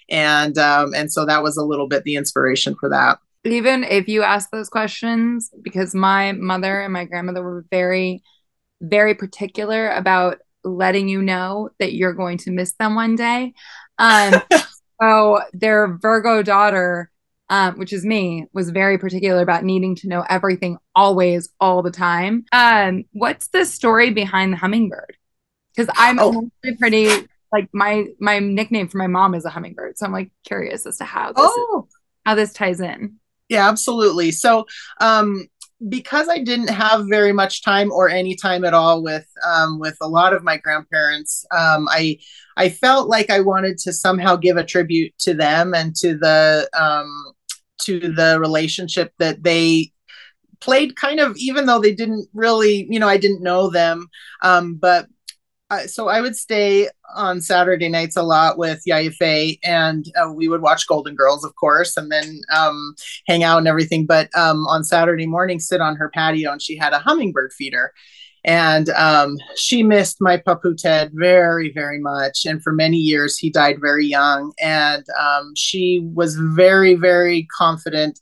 and 0.09 0.57
um, 0.57 0.93
and 0.95 1.11
so 1.11 1.25
that 1.25 1.43
was 1.43 1.57
a 1.57 1.63
little 1.63 1.87
bit 1.87 2.03
the 2.03 2.15
inspiration 2.15 2.75
for 2.79 2.89
that. 2.89 3.19
even 3.45 3.83
if 3.83 4.07
you 4.07 4.23
ask 4.23 4.49
those 4.51 4.69
questions, 4.69 5.49
because 5.61 5.95
my 5.95 6.31
mother 6.33 6.81
and 6.81 6.93
my 6.93 7.05
grandmother 7.05 7.41
were 7.43 7.65
very, 7.71 8.21
very 8.81 9.15
particular 9.15 9.89
about 9.91 10.37
letting 10.63 11.07
you 11.07 11.21
know 11.21 11.69
that 11.79 11.93
you're 11.93 12.13
going 12.13 12.37
to 12.39 12.51
miss 12.51 12.73
them 12.73 12.95
one 12.95 13.15
day. 13.15 13.53
Um, 13.97 14.41
so 15.01 15.39
their 15.53 15.97
Virgo 16.01 16.43
daughter, 16.43 17.09
um, 17.49 17.77
which 17.79 17.93
is 17.93 18.05
me, 18.05 18.45
was 18.53 18.69
very 18.69 18.97
particular 18.97 19.41
about 19.41 19.63
needing 19.63 19.95
to 19.95 20.07
know 20.09 20.25
everything 20.29 20.77
always, 20.93 21.49
all 21.61 21.81
the 21.81 21.91
time. 21.91 22.43
Um, 22.51 23.05
what's 23.13 23.47
the 23.47 23.65
story 23.65 24.11
behind 24.11 24.51
the 24.53 24.57
hummingbird? 24.57 25.15
Because 25.75 25.93
I'm 25.97 26.19
Oh. 26.19 26.49
pretty 26.79 27.27
like 27.51 27.69
my 27.73 28.05
my 28.19 28.39
nickname 28.39 28.87
for 28.87 28.97
my 28.97 29.07
mom 29.07 29.33
is 29.35 29.45
a 29.45 29.49
hummingbird, 29.49 29.97
so 29.97 30.05
I'm 30.05 30.11
like 30.13 30.31
curious 30.45 30.85
as 30.85 30.97
to 30.97 31.03
how 31.03 31.31
this 31.33 31.43
is, 31.45 31.51
Oh, 31.57 31.87
how 32.25 32.35
this 32.35 32.53
ties 32.53 32.79
in. 32.81 33.15
yeah, 33.49 33.67
absolutely. 33.67 34.31
So 34.31 34.65
um, 35.01 35.47
because 35.87 36.27
I 36.29 36.39
didn't 36.39 36.69
have 36.69 37.05
very 37.09 37.31
much 37.31 37.63
time 37.63 37.91
or 37.91 38.09
any 38.09 38.35
time 38.35 38.65
at 38.65 38.73
all 38.73 39.01
with 39.01 39.25
um, 39.47 39.79
with 39.79 39.97
a 40.01 40.07
lot 40.07 40.33
of 40.33 40.43
my 40.43 40.57
grandparents, 40.57 41.45
um, 41.51 41.87
I 41.89 42.19
I 42.57 42.69
felt 42.69 43.07
like 43.09 43.29
I 43.29 43.39
wanted 43.39 43.77
to 43.79 43.93
somehow 43.93 44.35
give 44.35 44.57
a 44.57 44.63
tribute 44.65 45.13
to 45.19 45.33
them 45.33 45.73
and 45.73 45.95
to 45.97 46.17
the 46.17 46.69
um, 46.77 47.33
to 47.83 47.99
the 48.13 48.37
relationship 48.39 49.13
that 49.19 49.41
they 49.43 49.91
played 50.59 50.97
kind 50.97 51.21
of 51.21 51.37
even 51.37 51.65
though 51.65 51.79
they 51.79 51.93
didn't 51.95 52.27
really 52.33 52.85
you 52.89 52.99
know 52.99 53.07
i 53.07 53.15
didn't 53.15 53.41
know 53.41 53.69
them 53.69 54.07
um, 54.43 54.75
but 54.75 55.07
so 55.87 56.07
I 56.07 56.21
would 56.21 56.35
stay 56.35 56.89
on 57.15 57.41
Saturday 57.41 57.89
nights 57.89 58.15
a 58.15 58.23
lot 58.23 58.57
with 58.57 58.81
Yaya 58.85 59.11
and 59.63 60.05
uh, 60.15 60.31
we 60.31 60.47
would 60.47 60.61
watch 60.61 60.87
Golden 60.87 61.15
Girls, 61.15 61.43
of 61.43 61.55
course, 61.55 61.95
and 61.95 62.11
then 62.11 62.41
um, 62.55 62.95
hang 63.27 63.43
out 63.43 63.59
and 63.59 63.67
everything. 63.67 64.05
But 64.05 64.29
um, 64.35 64.65
on 64.67 64.83
Saturday 64.83 65.27
morning, 65.27 65.59
sit 65.59 65.81
on 65.81 65.95
her 65.95 66.09
patio, 66.09 66.51
and 66.51 66.61
she 66.61 66.75
had 66.75 66.93
a 66.93 66.99
hummingbird 66.99 67.53
feeder. 67.53 67.93
And 68.45 68.89
um, 68.91 69.37
she 69.55 69.83
missed 69.83 70.21
my 70.21 70.37
Papu 70.37 70.75
Ted 70.77 71.11
very, 71.13 71.71
very 71.73 71.99
much. 71.99 72.45
And 72.45 72.63
for 72.63 72.71
many 72.71 72.97
years, 72.97 73.37
he 73.37 73.49
died 73.49 73.77
very 73.81 74.05
young. 74.05 74.53
And 74.61 75.03
um, 75.19 75.53
she 75.55 76.01
was 76.13 76.35
very, 76.35 76.95
very 76.95 77.47
confident 77.55 78.19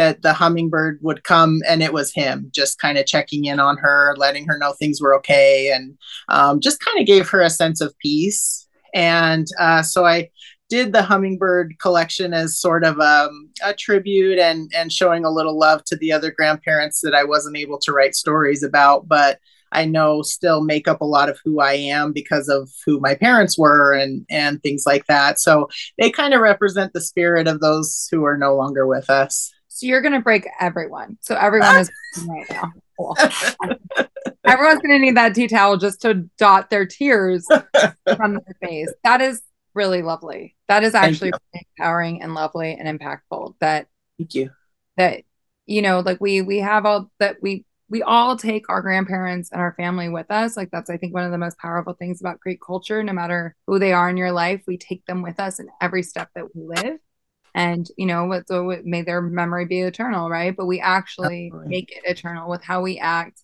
that 0.00 0.22
the 0.22 0.32
hummingbird 0.32 0.98
would 1.02 1.24
come 1.24 1.60
and 1.68 1.82
it 1.82 1.92
was 1.92 2.10
him 2.14 2.50
just 2.54 2.80
kind 2.80 2.96
of 2.96 3.04
checking 3.04 3.44
in 3.44 3.60
on 3.60 3.76
her 3.76 4.14
letting 4.16 4.46
her 4.46 4.56
know 4.56 4.72
things 4.72 4.98
were 4.98 5.14
okay 5.14 5.70
and 5.70 5.98
um, 6.30 6.58
just 6.58 6.80
kind 6.80 6.98
of 6.98 7.06
gave 7.06 7.28
her 7.28 7.42
a 7.42 7.50
sense 7.50 7.82
of 7.82 7.96
peace 7.98 8.66
and 8.94 9.46
uh, 9.58 9.82
so 9.82 10.06
i 10.06 10.26
did 10.70 10.94
the 10.94 11.02
hummingbird 11.02 11.74
collection 11.80 12.32
as 12.32 12.58
sort 12.58 12.82
of 12.82 12.98
um, 12.98 13.50
a 13.62 13.74
tribute 13.74 14.38
and 14.38 14.72
and 14.74 14.90
showing 14.90 15.26
a 15.26 15.30
little 15.30 15.58
love 15.58 15.84
to 15.84 15.96
the 15.96 16.10
other 16.12 16.30
grandparents 16.30 17.02
that 17.02 17.14
i 17.14 17.22
wasn't 17.22 17.58
able 17.58 17.78
to 17.78 17.92
write 17.92 18.14
stories 18.14 18.62
about 18.62 19.06
but 19.06 19.38
I 19.72 19.84
know 19.84 20.22
still 20.22 20.64
make 20.64 20.88
up 20.88 21.00
a 21.00 21.04
lot 21.04 21.28
of 21.28 21.38
who 21.44 21.60
I 21.60 21.74
am 21.74 22.12
because 22.12 22.48
of 22.48 22.68
who 22.84 22.98
my 22.98 23.14
parents 23.14 23.56
were 23.56 23.92
and 23.92 24.26
and 24.28 24.60
things 24.62 24.82
like 24.84 25.06
that. 25.06 25.38
So 25.38 25.68
they 25.96 26.10
kind 26.10 26.34
of 26.34 26.40
represent 26.40 26.92
the 26.92 27.00
spirit 27.00 27.46
of 27.46 27.60
those 27.60 28.08
who 28.10 28.24
are 28.24 28.36
no 28.36 28.56
longer 28.56 28.84
with 28.84 29.08
us. 29.08 29.52
So 29.80 29.86
you're 29.86 30.02
gonna 30.02 30.20
break 30.20 30.46
everyone. 30.60 31.16
So 31.22 31.34
everyone 31.34 31.74
is 31.76 31.90
right 32.28 32.44
now. 32.50 32.70
Cool. 32.98 33.16
Everyone's 34.44 34.82
gonna 34.82 34.98
need 34.98 35.16
that 35.16 35.34
tea 35.34 35.48
towel 35.48 35.78
just 35.78 36.02
to 36.02 36.28
dot 36.36 36.68
their 36.68 36.84
tears 36.84 37.46
from 38.14 38.34
their 38.34 38.56
face. 38.60 38.92
That 39.04 39.22
is 39.22 39.40
really 39.72 40.02
lovely. 40.02 40.54
That 40.68 40.84
is 40.84 40.94
actually 40.94 41.30
really 41.30 41.66
empowering 41.78 42.20
and 42.20 42.34
lovely 42.34 42.74
and 42.78 43.00
impactful. 43.00 43.54
That 43.60 43.86
Thank 44.18 44.34
you. 44.34 44.50
that 44.98 45.22
you 45.64 45.80
know, 45.80 46.00
like 46.00 46.20
we 46.20 46.42
we 46.42 46.58
have 46.58 46.84
all 46.84 47.10
that 47.18 47.36
we 47.40 47.64
we 47.88 48.02
all 48.02 48.36
take 48.36 48.68
our 48.68 48.82
grandparents 48.82 49.50
and 49.50 49.62
our 49.62 49.72
family 49.78 50.10
with 50.10 50.30
us. 50.30 50.58
Like 50.58 50.70
that's 50.70 50.90
I 50.90 50.98
think 50.98 51.14
one 51.14 51.24
of 51.24 51.32
the 51.32 51.38
most 51.38 51.56
powerful 51.56 51.94
things 51.94 52.20
about 52.20 52.40
Greek 52.40 52.60
culture. 52.60 53.02
No 53.02 53.14
matter 53.14 53.56
who 53.66 53.78
they 53.78 53.94
are 53.94 54.10
in 54.10 54.18
your 54.18 54.32
life, 54.32 54.62
we 54.66 54.76
take 54.76 55.06
them 55.06 55.22
with 55.22 55.40
us 55.40 55.58
in 55.58 55.70
every 55.80 56.02
step 56.02 56.28
that 56.34 56.54
we 56.54 56.64
live. 56.66 56.98
And 57.54 57.86
you 57.96 58.06
know, 58.06 58.26
what 58.26 58.48
so 58.48 58.76
may 58.84 59.02
their 59.02 59.20
memory 59.22 59.66
be 59.66 59.80
eternal, 59.80 60.28
right? 60.30 60.56
But 60.56 60.66
we 60.66 60.80
actually 60.80 61.48
Absolutely. 61.48 61.70
make 61.70 61.90
it 61.92 62.02
eternal 62.04 62.48
with 62.48 62.62
how 62.62 62.82
we 62.82 62.98
act, 62.98 63.42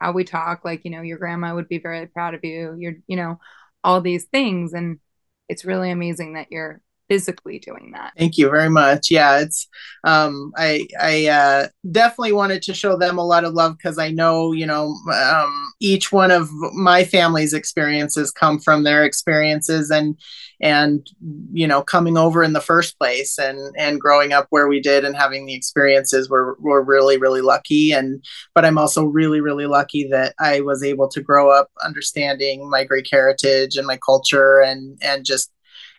how 0.00 0.12
we 0.12 0.24
talk. 0.24 0.64
Like 0.64 0.84
you 0.84 0.90
know, 0.90 1.02
your 1.02 1.18
grandma 1.18 1.54
would 1.54 1.68
be 1.68 1.78
very 1.78 2.06
proud 2.06 2.34
of 2.34 2.44
you. 2.44 2.76
You're 2.78 2.96
you 3.06 3.16
know, 3.16 3.40
all 3.84 4.00
these 4.00 4.24
things, 4.24 4.72
and 4.72 5.00
it's 5.48 5.64
really 5.64 5.90
amazing 5.90 6.34
that 6.34 6.48
you're 6.50 6.80
physically 7.10 7.58
doing 7.58 7.90
that. 7.92 8.12
Thank 8.16 8.38
you 8.38 8.48
very 8.48 8.70
much. 8.70 9.10
Yeah, 9.10 9.40
it's 9.40 9.66
um 10.04 10.52
I 10.56 10.86
I 11.00 11.26
uh 11.26 11.66
definitely 11.90 12.32
wanted 12.32 12.62
to 12.62 12.74
show 12.74 12.96
them 12.96 13.18
a 13.18 13.26
lot 13.26 13.42
of 13.42 13.52
love 13.52 13.76
because 13.76 13.98
I 13.98 14.10
know, 14.12 14.52
you 14.52 14.64
know, 14.64 14.94
um 15.12 15.72
each 15.80 16.12
one 16.12 16.30
of 16.30 16.48
my 16.72 17.02
family's 17.02 17.52
experiences 17.52 18.30
come 18.30 18.60
from 18.60 18.84
their 18.84 19.04
experiences 19.04 19.90
and 19.90 20.16
and 20.60 21.04
you 21.52 21.66
know, 21.66 21.82
coming 21.82 22.16
over 22.16 22.44
in 22.44 22.52
the 22.52 22.60
first 22.60 22.96
place 22.96 23.38
and 23.38 23.58
and 23.76 24.00
growing 24.00 24.32
up 24.32 24.46
where 24.50 24.68
we 24.68 24.80
did 24.80 25.04
and 25.04 25.16
having 25.16 25.46
the 25.46 25.54
experiences 25.54 26.30
we're 26.30 26.54
we're 26.60 26.82
really 26.82 27.18
really 27.18 27.40
lucky 27.40 27.90
and 27.90 28.24
but 28.54 28.64
I'm 28.64 28.78
also 28.78 29.04
really 29.04 29.40
really 29.40 29.66
lucky 29.66 30.06
that 30.12 30.32
I 30.38 30.60
was 30.60 30.84
able 30.84 31.08
to 31.08 31.20
grow 31.20 31.50
up 31.50 31.72
understanding 31.84 32.70
my 32.70 32.84
Greek 32.84 33.08
heritage 33.10 33.76
and 33.76 33.86
my 33.88 33.96
culture 33.96 34.60
and 34.60 34.96
and 35.02 35.24
just 35.24 35.50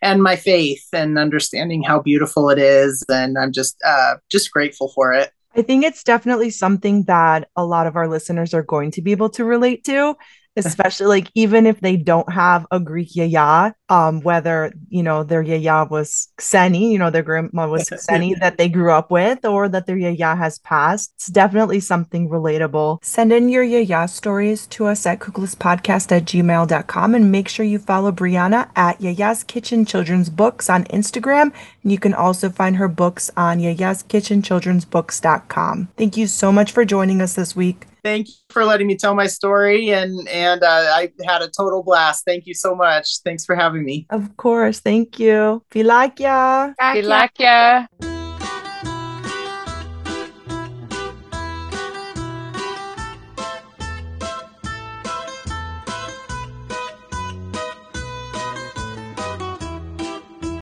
and 0.02 0.22
my 0.22 0.36
faith 0.36 0.88
and 0.94 1.18
understanding 1.18 1.84
how 1.84 2.00
beautiful 2.00 2.50
it 2.50 2.60
is 2.60 3.04
and 3.10 3.38
i'm 3.38 3.52
just 3.52 3.78
uh 3.86 4.16
just 4.30 4.52
grateful 4.52 4.90
for 4.96 5.14
it. 5.14 5.32
I 5.54 5.62
think 5.62 5.84
it's 5.84 6.04
definitely 6.04 6.50
something 6.50 7.04
that 7.04 7.50
a 7.58 7.66
lot 7.66 7.86
of 7.86 7.98
our 7.98 8.08
listeners 8.08 8.54
are 8.54 8.64
going 8.64 8.92
to 8.92 9.02
be 9.02 9.12
able 9.12 9.30
to 9.32 9.44
relate 9.44 9.84
to 9.84 10.16
especially 10.56 11.08
like 11.08 11.30
even 11.36 11.66
if 11.66 11.82
they 11.82 11.98
don't 11.98 12.32
have 12.32 12.66
a 12.72 12.80
Greek 12.80 13.14
yaya, 13.16 13.74
um, 13.90 14.22
whether 14.22 14.74
you 14.90 15.04
know 15.04 15.24
their 15.24 15.42
yaya 15.42 15.86
was 15.90 16.30
Kseni, 16.38 16.92
you 16.92 17.00
know 17.00 17.10
their 17.10 17.24
grandma 17.24 17.68
was 17.68 17.90
Kseni 17.90 18.40
that 18.40 18.58
they 18.58 18.70
grew 18.70 18.92
up 18.92 19.12
with, 19.12 19.46
or 19.46 19.70
that 19.70 19.86
their 19.86 19.98
yaya 19.98 20.36
has 20.36 20.60
passed. 20.60 21.14
It's 21.16 21.28
definitely 21.28 21.80
something 21.80 22.28
relatable. 22.30 23.04
Send 23.04 23.32
in 23.32 23.50
your 23.50 23.64
yaya 23.64 24.08
stories 24.08 24.68
to 24.68 24.86
us 24.86 25.06
at 25.06 25.20
kuklaspodcast 25.20 26.12
at 26.12 26.26
gmail.com 26.26 27.16
and 27.16 27.32
make 27.32 27.48
sure 27.48 27.66
you 27.66 27.80
follow 27.80 28.12
Breanna 28.12 28.70
at 28.76 29.00
Yiayia's 29.00 29.44
Kitchen 29.44 29.86
Children's 29.86 30.30
Books 30.30 30.70
on 30.70 30.84
Instagram. 30.86 31.54
And 31.84 31.92
you 31.92 32.00
can 32.00 32.14
also 32.14 32.50
find 32.50 32.78
her 32.78 32.88
books 32.88 33.30
on 33.36 33.60
yayaskitchenchdrensbooks.com. 33.60 35.90
Thank 35.98 36.18
you 36.18 36.28
so 36.28 36.52
much 36.52 36.72
for 36.72 36.86
joining 36.86 37.22
us 37.22 37.34
this 37.36 37.56
week 37.56 37.86
thank 38.04 38.28
you 38.28 38.34
for 38.50 38.66
letting 38.66 38.88
me 38.88 38.96
tell 38.96 39.16
my 39.16 39.28
story 39.28 39.92
and 39.92 40.28
and 40.30 40.64
uh, 40.64 40.94
i 40.96 41.12
had 41.26 41.42
a 41.42 41.50
total 41.50 41.84
blast. 41.84 42.26
Thank 42.26 42.46
you 42.46 42.54
so 42.54 42.76
much. 42.76 43.22
Thanks 43.24 43.46
for 43.46 43.56
having 43.56 43.84
me. 43.84 44.06
Of 44.10 44.38
course. 44.38 44.80
Thank 44.80 45.20
you. 45.20 45.64
Filakia. 45.72 46.74
Filakia. 46.80 48.21